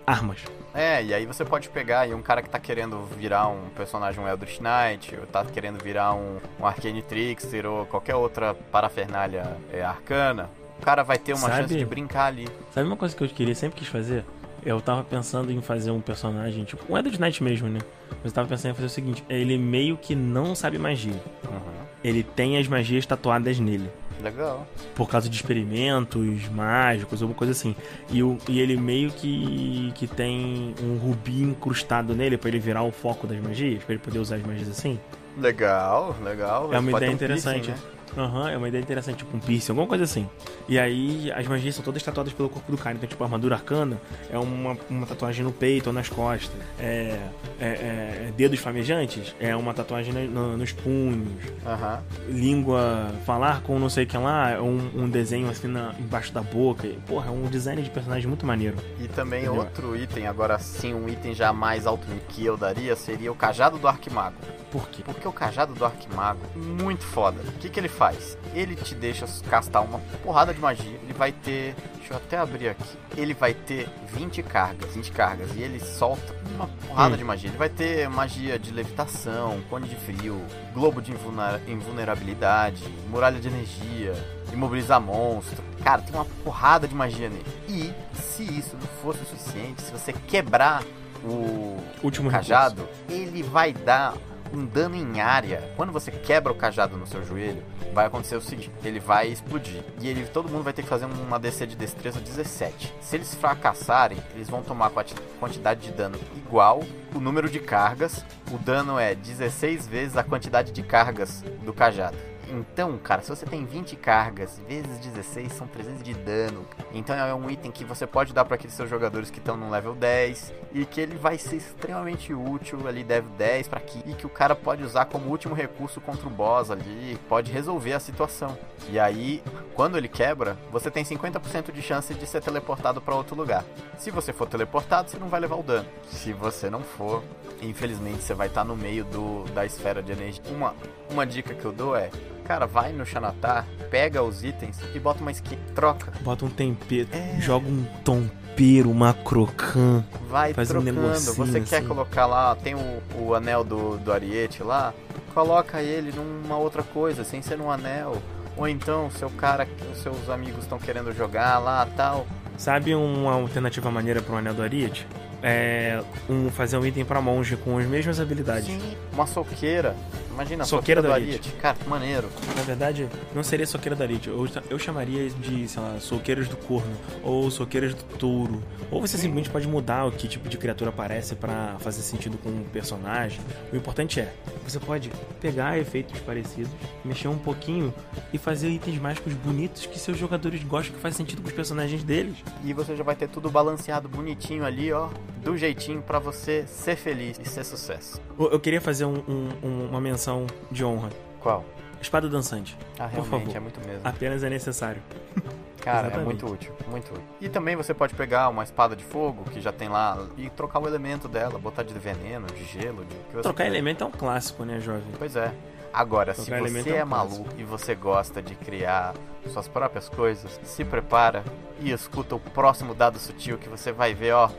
Armas. 0.06 0.42
É, 0.72 1.04
e 1.04 1.12
aí 1.12 1.26
você 1.26 1.44
pode 1.44 1.68
pegar 1.68 2.00
aí 2.00 2.14
um 2.14 2.22
cara 2.22 2.40
que 2.40 2.48
tá 2.48 2.58
querendo 2.58 3.04
virar 3.18 3.48
um 3.48 3.68
personagem 3.76 4.24
um 4.24 4.26
Eldritch 4.26 4.60
Knight, 4.60 5.14
ou 5.14 5.26
tá 5.26 5.44
querendo 5.44 5.78
virar 5.84 6.14
um, 6.14 6.38
um 6.58 6.64
Arcane 6.64 7.02
Trickster, 7.02 7.66
ou 7.66 7.84
qualquer 7.84 8.14
outra 8.14 8.54
parafernália 8.54 9.58
é, 9.70 9.84
arcana. 9.84 10.48
O 10.80 10.82
cara 10.82 11.02
vai 11.02 11.18
ter 11.18 11.34
uma 11.34 11.50
Sabe? 11.50 11.62
chance 11.64 11.76
de 11.76 11.84
brincar 11.84 12.28
ali. 12.28 12.48
Sabe 12.72 12.86
uma 12.86 12.96
coisa 12.96 13.14
que 13.14 13.22
eu 13.22 13.28
queria, 13.28 13.54
sempre 13.54 13.78
quis 13.78 13.88
fazer? 13.88 14.24
Eu 14.66 14.80
tava 14.80 15.04
pensando 15.04 15.52
em 15.52 15.62
fazer 15.62 15.92
um 15.92 16.00
personagem, 16.00 16.64
tipo, 16.64 16.84
um 16.92 16.96
Eldritch 16.96 17.20
Knight 17.20 17.40
mesmo, 17.40 17.68
né? 17.68 17.78
Mas 18.10 18.24
eu 18.24 18.32
tava 18.32 18.48
pensando 18.48 18.72
em 18.72 18.74
fazer 18.74 18.86
o 18.86 18.90
seguinte: 18.90 19.22
ele 19.28 19.56
meio 19.56 19.96
que 19.96 20.16
não 20.16 20.56
sabe 20.56 20.76
magia. 20.76 21.12
Uhum. 21.44 21.86
Ele 22.02 22.24
tem 22.24 22.58
as 22.58 22.66
magias 22.66 23.06
tatuadas 23.06 23.60
nele. 23.60 23.88
Legal. 24.20 24.66
Por 24.96 25.08
causa 25.08 25.28
de 25.28 25.36
experimentos 25.36 26.48
mágicos, 26.48 27.22
alguma 27.22 27.38
coisa 27.38 27.52
assim. 27.52 27.76
E, 28.10 28.24
o, 28.24 28.38
e 28.48 28.58
ele 28.60 28.76
meio 28.76 29.10
que, 29.10 29.92
que 29.94 30.08
tem 30.08 30.74
um 30.82 30.96
rubi 30.96 31.42
incrustado 31.42 32.12
nele 32.14 32.36
pra 32.36 32.48
ele 32.48 32.58
virar 32.58 32.82
o 32.82 32.90
foco 32.90 33.24
das 33.26 33.38
magias, 33.40 33.84
pra 33.84 33.94
ele 33.94 34.02
poder 34.02 34.18
usar 34.18 34.36
as 34.36 34.42
magias 34.44 34.68
assim. 34.68 34.98
Legal, 35.38 36.16
legal. 36.24 36.72
É 36.74 36.78
uma 36.78 36.90
Pode 36.90 37.04
ideia 37.04 37.14
um 37.14 37.18
piercing, 37.18 37.50
interessante. 37.50 37.70
né? 37.70 37.76
Aham, 38.16 38.50
é 38.50 38.56
uma 38.56 38.68
ideia 38.68 38.82
interessante, 38.82 39.18
tipo 39.18 39.36
um 39.36 39.40
piercing, 39.40 39.72
alguma 39.72 39.86
coisa 39.86 40.04
assim. 40.04 40.28
E 40.68 40.78
aí 40.78 41.30
as 41.32 41.46
magias 41.46 41.74
são 41.74 41.84
todas 41.84 42.02
tatuadas 42.02 42.32
pelo 42.32 42.48
corpo 42.48 42.70
do 42.70 42.78
cara. 42.78 42.96
Então, 42.96 43.08
tipo, 43.08 43.22
a 43.22 43.26
armadura 43.26 43.54
arcana 43.54 44.00
é 44.30 44.38
uma, 44.38 44.76
uma 44.88 45.06
tatuagem 45.06 45.44
no 45.44 45.52
peito 45.52 45.88
ou 45.88 45.92
nas 45.92 46.08
costas. 46.08 46.56
É, 46.78 47.18
é, 47.60 47.66
é 47.66 48.32
dedos 48.36 48.58
flamejantes 48.58 49.34
é 49.40 49.54
uma 49.54 49.72
tatuagem 49.72 50.12
no, 50.12 50.26
no, 50.26 50.56
nos 50.56 50.72
punhos. 50.72 51.28
Aham. 51.64 52.02
Língua, 52.28 53.12
falar 53.24 53.62
com 53.62 53.78
não 53.78 53.88
sei 53.88 54.04
o 54.04 54.06
que 54.06 54.16
lá, 54.16 54.50
é 54.50 54.60
um, 54.60 54.90
um 54.94 55.08
desenho 55.08 55.48
assim 55.48 55.68
na, 55.68 55.94
embaixo 55.98 56.32
da 56.32 56.42
boca. 56.42 56.86
E, 56.86 56.94
porra, 57.06 57.28
é 57.28 57.30
um 57.30 57.44
design 57.44 57.82
de 57.82 57.90
personagem 57.90 58.26
muito 58.26 58.46
maneiro. 58.46 58.76
E 59.00 59.08
também 59.08 59.44
Entendeu? 59.44 59.60
outro 59.60 59.96
item, 59.96 60.26
agora 60.26 60.58
sim, 60.58 60.94
um 60.94 61.08
item 61.08 61.34
já 61.34 61.52
mais 61.52 61.86
alto 61.86 62.06
que 62.28 62.44
eu 62.44 62.56
daria, 62.56 62.96
seria 62.96 63.30
o 63.30 63.34
cajado 63.34 63.78
do 63.78 63.88
Arquimago. 63.88 64.36
Por 64.70 64.88
quê? 64.88 65.02
Porque 65.04 65.26
o 65.26 65.32
cajado 65.32 65.74
do 65.74 65.84
Arquimago, 65.84 66.40
muito 66.54 67.04
foda. 67.04 67.40
O 67.40 67.52
que, 67.52 67.68
que 67.68 67.78
ele 67.78 67.88
faz? 67.96 68.36
Ele 68.54 68.74
te 68.76 68.94
deixa 68.94 69.26
castar 69.50 69.82
uma 69.82 69.98
porrada 70.22 70.52
de 70.54 70.60
magia. 70.60 70.98
Ele 71.02 71.12
vai 71.12 71.32
ter. 71.32 71.74
Deixa 71.96 72.12
eu 72.14 72.16
até 72.18 72.38
abrir 72.38 72.68
aqui. 72.68 72.96
Ele 73.16 73.34
vai 73.34 73.52
ter 73.52 73.88
20 74.12 74.42
cargas. 74.42 74.94
20 74.94 75.10
cargas. 75.12 75.48
E 75.56 75.62
ele 75.62 75.80
solta 75.80 76.34
uma 76.54 76.68
porrada 76.86 77.14
Hum. 77.14 77.18
de 77.18 77.24
magia. 77.24 77.50
Ele 77.50 77.58
vai 77.58 77.68
ter 77.68 78.08
magia 78.08 78.58
de 78.58 78.70
levitação, 78.70 79.60
cone 79.68 79.88
de 79.88 79.96
frio, 79.96 80.40
globo 80.72 81.02
de 81.02 81.10
invulner- 81.12 81.60
invulnerabilidade, 81.66 82.84
muralha 83.10 83.40
de 83.40 83.48
energia, 83.48 84.14
imobilizar 84.52 85.00
monstro. 85.00 85.62
Cara, 85.82 86.02
tem 86.02 86.14
uma 86.14 86.24
porrada 86.44 86.86
de 86.86 86.94
magia 86.94 87.28
nele. 87.28 87.44
E 87.68 87.92
se 88.14 88.42
isso 88.44 88.76
não 88.76 88.86
fosse 89.02 89.22
o 89.22 89.26
suficiente, 89.26 89.82
se 89.82 89.90
você 89.92 90.12
quebrar 90.12 90.82
o 91.24 91.76
Último 92.02 92.30
cajado, 92.30 92.86
ele 93.08 93.42
vai 93.42 93.72
dar 93.72 94.14
um 94.56 94.64
dano 94.64 94.96
em 94.96 95.20
área. 95.20 95.62
Quando 95.76 95.92
você 95.92 96.10
quebra 96.10 96.52
o 96.52 96.56
cajado 96.56 96.96
no 96.96 97.06
seu 97.06 97.24
joelho, 97.24 97.62
vai 97.92 98.06
acontecer 98.06 98.36
o 98.36 98.40
seguinte: 98.40 98.70
ele 98.84 98.98
vai 98.98 99.28
explodir. 99.28 99.82
E 100.00 100.08
ele, 100.08 100.24
todo 100.26 100.48
mundo 100.48 100.64
vai 100.64 100.72
ter 100.72 100.82
que 100.82 100.88
fazer 100.88 101.04
uma 101.04 101.38
DC 101.38 101.66
de 101.66 101.76
destreza 101.76 102.20
17. 102.20 102.94
Se 103.00 103.16
eles 103.16 103.34
fracassarem, 103.34 104.18
eles 104.34 104.48
vão 104.48 104.62
tomar 104.62 104.90
quanti- 104.90 105.14
quantidade 105.38 105.80
de 105.80 105.92
dano 105.92 106.18
igual 106.36 106.82
o 107.14 107.20
número 107.20 107.48
de 107.48 107.58
cargas. 107.60 108.24
O 108.50 108.58
dano 108.58 108.98
é 108.98 109.14
16 109.14 109.86
vezes 109.86 110.16
a 110.16 110.22
quantidade 110.24 110.72
de 110.72 110.82
cargas 110.82 111.42
do 111.64 111.72
cajado. 111.72 112.16
Então, 112.48 112.96
cara, 112.98 113.22
se 113.22 113.28
você 113.28 113.44
tem 113.44 113.64
20 113.64 113.96
cargas 113.96 114.60
vezes 114.68 114.98
16, 114.98 115.52
são 115.52 115.66
300 115.66 116.02
de 116.02 116.14
dano. 116.14 116.64
Então 116.92 117.14
é 117.16 117.34
um 117.34 117.50
item 117.50 117.70
que 117.70 117.84
você 117.84 118.06
pode 118.06 118.32
dar 118.32 118.44
para 118.44 118.54
aqueles 118.54 118.74
seus 118.74 118.88
jogadores 118.88 119.30
que 119.30 119.38
estão 119.38 119.56
no 119.56 119.68
level 119.68 119.94
10 119.94 120.54
e 120.72 120.84
que 120.84 121.00
ele 121.00 121.16
vai 121.16 121.38
ser 121.38 121.56
extremamente 121.56 122.32
útil 122.32 122.86
ali, 122.86 123.02
level 123.02 123.30
10 123.36 123.68
para 123.68 123.78
aqui, 123.78 124.02
e 124.06 124.14
que 124.14 124.26
o 124.26 124.30
cara 124.30 124.54
pode 124.54 124.82
usar 124.82 125.06
como 125.06 125.30
último 125.30 125.54
recurso 125.54 126.00
contra 126.00 126.26
o 126.26 126.30
boss 126.30 126.70
ali, 126.70 127.18
pode 127.28 127.50
resolver 127.50 127.94
a 127.94 128.00
situação. 128.00 128.56
E 128.88 128.98
aí, 128.98 129.42
quando 129.74 129.98
ele 129.98 130.08
quebra, 130.08 130.56
você 130.70 130.90
tem 130.90 131.04
50% 131.04 131.72
de 131.72 131.82
chance 131.82 132.14
de 132.14 132.26
ser 132.26 132.40
teleportado 132.40 133.00
para 133.00 133.14
outro 133.14 133.34
lugar. 133.34 133.64
Se 133.98 134.10
você 134.10 134.32
for 134.32 134.46
teleportado, 134.46 135.10
você 135.10 135.18
não 135.18 135.28
vai 135.28 135.40
levar 135.40 135.56
o 135.56 135.62
dano. 135.62 135.88
Se 136.08 136.32
você 136.32 136.70
não 136.70 136.82
for, 136.82 137.22
infelizmente 137.60 138.22
você 138.22 138.34
vai 138.34 138.48
estar 138.48 138.64
no 138.64 138.76
meio 138.76 139.04
do, 139.04 139.44
da 139.52 139.64
esfera 139.64 140.02
de 140.02 140.12
energia. 140.12 140.42
Uma, 140.50 140.74
uma 141.10 141.26
dica 141.26 141.54
que 141.54 141.64
eu 141.64 141.72
dou 141.72 141.96
é, 141.96 142.10
cara, 142.46 142.66
vai 142.66 142.92
no 142.92 143.04
Xanatar, 143.04 143.66
pega 143.90 144.22
os 144.22 144.44
itens 144.44 144.78
e 144.94 144.98
bota 145.00 145.20
uma 145.20 145.30
skin, 145.32 145.58
troca. 145.74 146.12
Bota 146.20 146.44
um 146.44 146.48
tempero, 146.48 147.08
É. 147.12 147.40
joga 147.40 147.66
um 147.66 147.84
tompeiro, 148.04 148.90
uma 148.90 149.12
crocã. 149.12 150.04
Vai 150.28 150.54
Faz 150.54 150.70
um 150.70 150.74
trocando. 150.74 151.00
negocinho 151.00 151.34
Você 151.46 151.60
quer 151.60 151.78
assim. 151.78 151.88
colocar 151.88 152.26
lá, 152.26 152.54
tem 152.54 152.74
o, 152.74 153.02
o 153.18 153.34
anel 153.34 153.64
do, 153.64 153.96
do 153.98 154.12
Ariete 154.12 154.62
lá, 154.62 154.94
coloca 155.34 155.82
ele 155.82 156.12
numa 156.12 156.56
outra 156.56 156.82
coisa, 156.82 157.24
sem 157.24 157.42
ser 157.42 157.58
num 157.58 157.70
anel. 157.70 158.16
Ou 158.56 158.66
então, 158.66 159.10
seu 159.10 159.28
cara, 159.28 159.68
os 159.92 159.98
seus 160.02 160.30
amigos 160.30 160.60
estão 160.64 160.78
querendo 160.78 161.12
jogar 161.12 161.58
lá 161.58 161.86
tal. 161.96 162.26
Sabe 162.56 162.94
uma 162.94 163.32
alternativa 163.34 163.90
maneira 163.90 164.22
para 164.22 164.34
o 164.34 164.38
Anel 164.38 164.54
do 164.54 164.62
Ariete? 164.62 165.06
É 165.42 166.02
um, 166.28 166.50
fazer 166.50 166.76
um 166.76 166.84
item 166.86 167.04
para 167.04 167.20
monge 167.20 167.56
com 167.56 167.78
as 167.78 167.86
mesmas 167.86 168.18
habilidades. 168.18 168.66
Sim, 168.66 168.80
uma 169.12 169.26
soqueira. 169.26 169.94
Imagina, 170.32 170.66
Soqueira 170.66 171.00
soqueira, 171.00 171.14
Ariete. 171.14 171.48
Ariete. 171.48 171.62
Cara, 171.62 171.76
que 171.78 171.88
maneiro. 171.88 172.28
Na 172.54 172.62
verdade, 172.62 173.08
não 173.34 173.42
seria 173.42 173.66
soqueira 173.66 173.96
da 173.96 174.04
Ariete. 174.04 174.28
Eu, 174.28 174.46
eu 174.68 174.78
chamaria 174.78 175.30
de, 175.30 175.66
sei 175.66 175.82
lá, 175.82 175.98
soqueiras 175.98 176.46
do 176.46 176.56
corno. 176.58 176.92
Ou 177.22 177.50
soqueiras 177.50 177.94
do 177.94 178.02
touro. 178.18 178.62
Ou 178.90 179.00
você 179.00 179.16
simplesmente 179.16 179.48
pode 179.48 179.66
mudar 179.66 180.04
o 180.04 180.12
que 180.12 180.28
tipo 180.28 180.46
de 180.48 180.58
criatura 180.58 180.90
aparece 180.90 181.34
para 181.34 181.76
fazer 181.78 182.02
sentido 182.02 182.36
com 182.36 182.50
o 182.50 182.64
personagem. 182.70 183.40
O 183.72 183.76
importante 183.76 184.20
é, 184.20 184.30
você 184.66 184.78
pode 184.78 185.10
pegar 185.40 185.78
efeitos 185.78 186.20
parecidos, 186.20 186.70
mexer 187.02 187.28
um 187.28 187.38
pouquinho 187.38 187.94
e 188.30 188.36
fazer 188.36 188.68
itens 188.68 188.98
mágicos 188.98 189.32
bonitos 189.32 189.86
que 189.86 189.98
seus 189.98 190.18
jogadores 190.18 190.62
gostam, 190.64 190.94
que 190.94 191.00
faz 191.00 191.16
sentido 191.16 191.40
com 191.40 191.48
os 191.48 191.54
personagens 191.54 192.04
deles. 192.04 192.36
E 192.62 192.74
você 192.74 192.94
já 192.94 193.02
vai 193.02 193.16
ter 193.16 193.28
tudo 193.28 193.50
balanceado 193.50 194.06
bonitinho 194.06 194.66
ali, 194.66 194.92
ó. 194.92 195.08
Do 195.42 195.56
jeitinho 195.56 196.02
pra 196.02 196.18
você 196.18 196.64
ser 196.66 196.96
feliz 196.96 197.38
e 197.42 197.48
ser 197.48 197.64
sucesso. 197.64 198.20
Eu, 198.38 198.58
queria 198.58 198.80
fazer 198.80 199.04
um- 199.04 199.22
um- 199.28 199.48
um- 199.62 199.88
uma 199.90 200.00
menção 200.00 200.46
de 200.70 200.84
honra. 200.84 201.08
Qual? 201.40 201.64
Espada 202.00 202.28
dançante. 202.28 202.76
Ah, 202.98 203.04
Por 203.08 203.22
realmente, 203.24 203.46
favor. 203.46 203.56
é 203.56 203.60
muito 203.60 203.80
mesmo. 203.86 204.00
Apenas 204.04 204.42
é 204.42 204.50
necessário. 204.50 205.02
Cara, 205.80 206.08
é 206.08 206.18
muito 206.18 206.44
útil, 206.50 206.72
muito 206.88 207.08
útil. 207.12 207.22
E 207.40 207.48
também 207.48 207.76
você 207.76 207.94
pode 207.94 208.12
pegar 208.14 208.48
uma 208.48 208.64
espada 208.64 208.96
de 208.96 209.04
fogo 209.04 209.44
que 209.52 209.60
já 209.60 209.70
tem 209.72 209.88
lá 209.88 210.18
e 210.36 210.50
trocar 210.50 210.80
o 210.80 210.88
elemento 210.88 211.28
dela, 211.28 211.60
botar 211.60 211.84
de 211.84 211.94
veneno, 211.94 212.48
de 212.48 212.64
gelo, 212.64 213.04
de 213.04 213.14
o 213.14 213.18
que 213.20 213.36
você 213.36 213.42
Trocar 213.42 213.64
quiser. 213.64 213.68
elemento 213.76 214.02
é 214.02 214.06
um 214.08 214.10
clássico, 214.10 214.64
né, 214.64 214.80
jovem? 214.80 215.04
Pois 215.16 215.36
é. 215.36 215.52
Agora, 215.92 216.34
se 216.34 216.42
Trocar 216.42 216.58
elemento 216.58 216.84
você 216.88 216.90
é 216.90 216.98
é 216.98 217.04
um 217.04 217.06
maluco 217.06 217.48
e 217.56 217.62
você 217.62 217.94
gosta 217.94 218.42
de 218.42 218.56
criar 218.56 219.14
suas 219.52 219.68
próprias 219.68 220.08
coisas, 220.08 220.58
se 220.64 220.84
prepara 220.84 221.44
e 221.80 221.92
escuta 221.92 222.34
o 222.34 222.40
próximo 222.40 222.92
dado 222.92 223.18
sutil 223.20 223.56
que 223.56 223.68
você 223.68 223.92
vai 223.92 224.12
ver, 224.12 224.32
ó, 224.32 224.50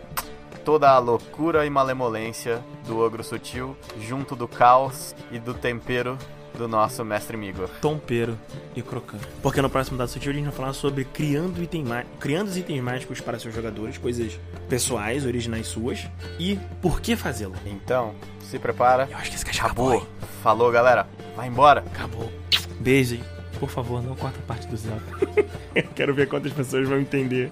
toda 0.67 0.89
a 0.89 0.99
loucura 0.99 1.65
e 1.65 1.69
malemolência 1.69 2.61
do 2.85 2.99
ogro 2.99 3.23
sutil 3.23 3.73
junto 4.01 4.35
do 4.35 4.49
caos 4.49 5.15
e 5.31 5.39
do 5.39 5.53
tempero 5.53 6.17
do 6.57 6.67
nosso 6.67 7.05
mestre 7.05 7.37
Migor. 7.37 7.69
tompeiro 7.79 8.37
e 8.75 8.81
crocante. 8.81 9.25
Porque 9.41 9.61
no 9.61 9.69
próximo 9.69 9.97
Dado 9.97 10.09
Sutil 10.09 10.33
a 10.33 10.35
gente 10.35 10.43
vai 10.43 10.53
falar 10.53 10.73
sobre 10.73 11.05
criando, 11.05 11.63
item 11.63 11.85
criando 12.19 12.49
os 12.49 12.57
itens 12.57 12.83
mágicos 12.83 13.21
para 13.21 13.39
seus 13.39 13.55
jogadores, 13.55 13.97
coisas 13.97 14.37
pessoais, 14.67 15.25
originais 15.25 15.67
suas, 15.67 16.05
e 16.37 16.59
por 16.81 16.99
que 16.99 17.15
fazê-lo. 17.15 17.55
Então, 17.65 18.13
se 18.41 18.59
prepara. 18.59 19.07
Eu 19.09 19.15
acho 19.15 19.29
que 19.29 19.37
esse 19.37 19.45
caixa 19.45 19.63
Acabou. 19.63 20.05
Falou, 20.43 20.69
galera. 20.69 21.07
Vai 21.33 21.47
embora. 21.47 21.79
Acabou. 21.79 22.29
Beijo. 22.77 23.17
Por 23.57 23.69
favor, 23.69 24.03
não 24.03 24.17
corta 24.17 24.37
a 24.37 24.43
parte 24.43 24.67
do 24.67 24.75
zap. 24.75 25.01
Quero 25.95 26.13
ver 26.13 26.27
quantas 26.27 26.51
pessoas 26.51 26.85
vão 26.89 26.99
entender. 26.99 27.49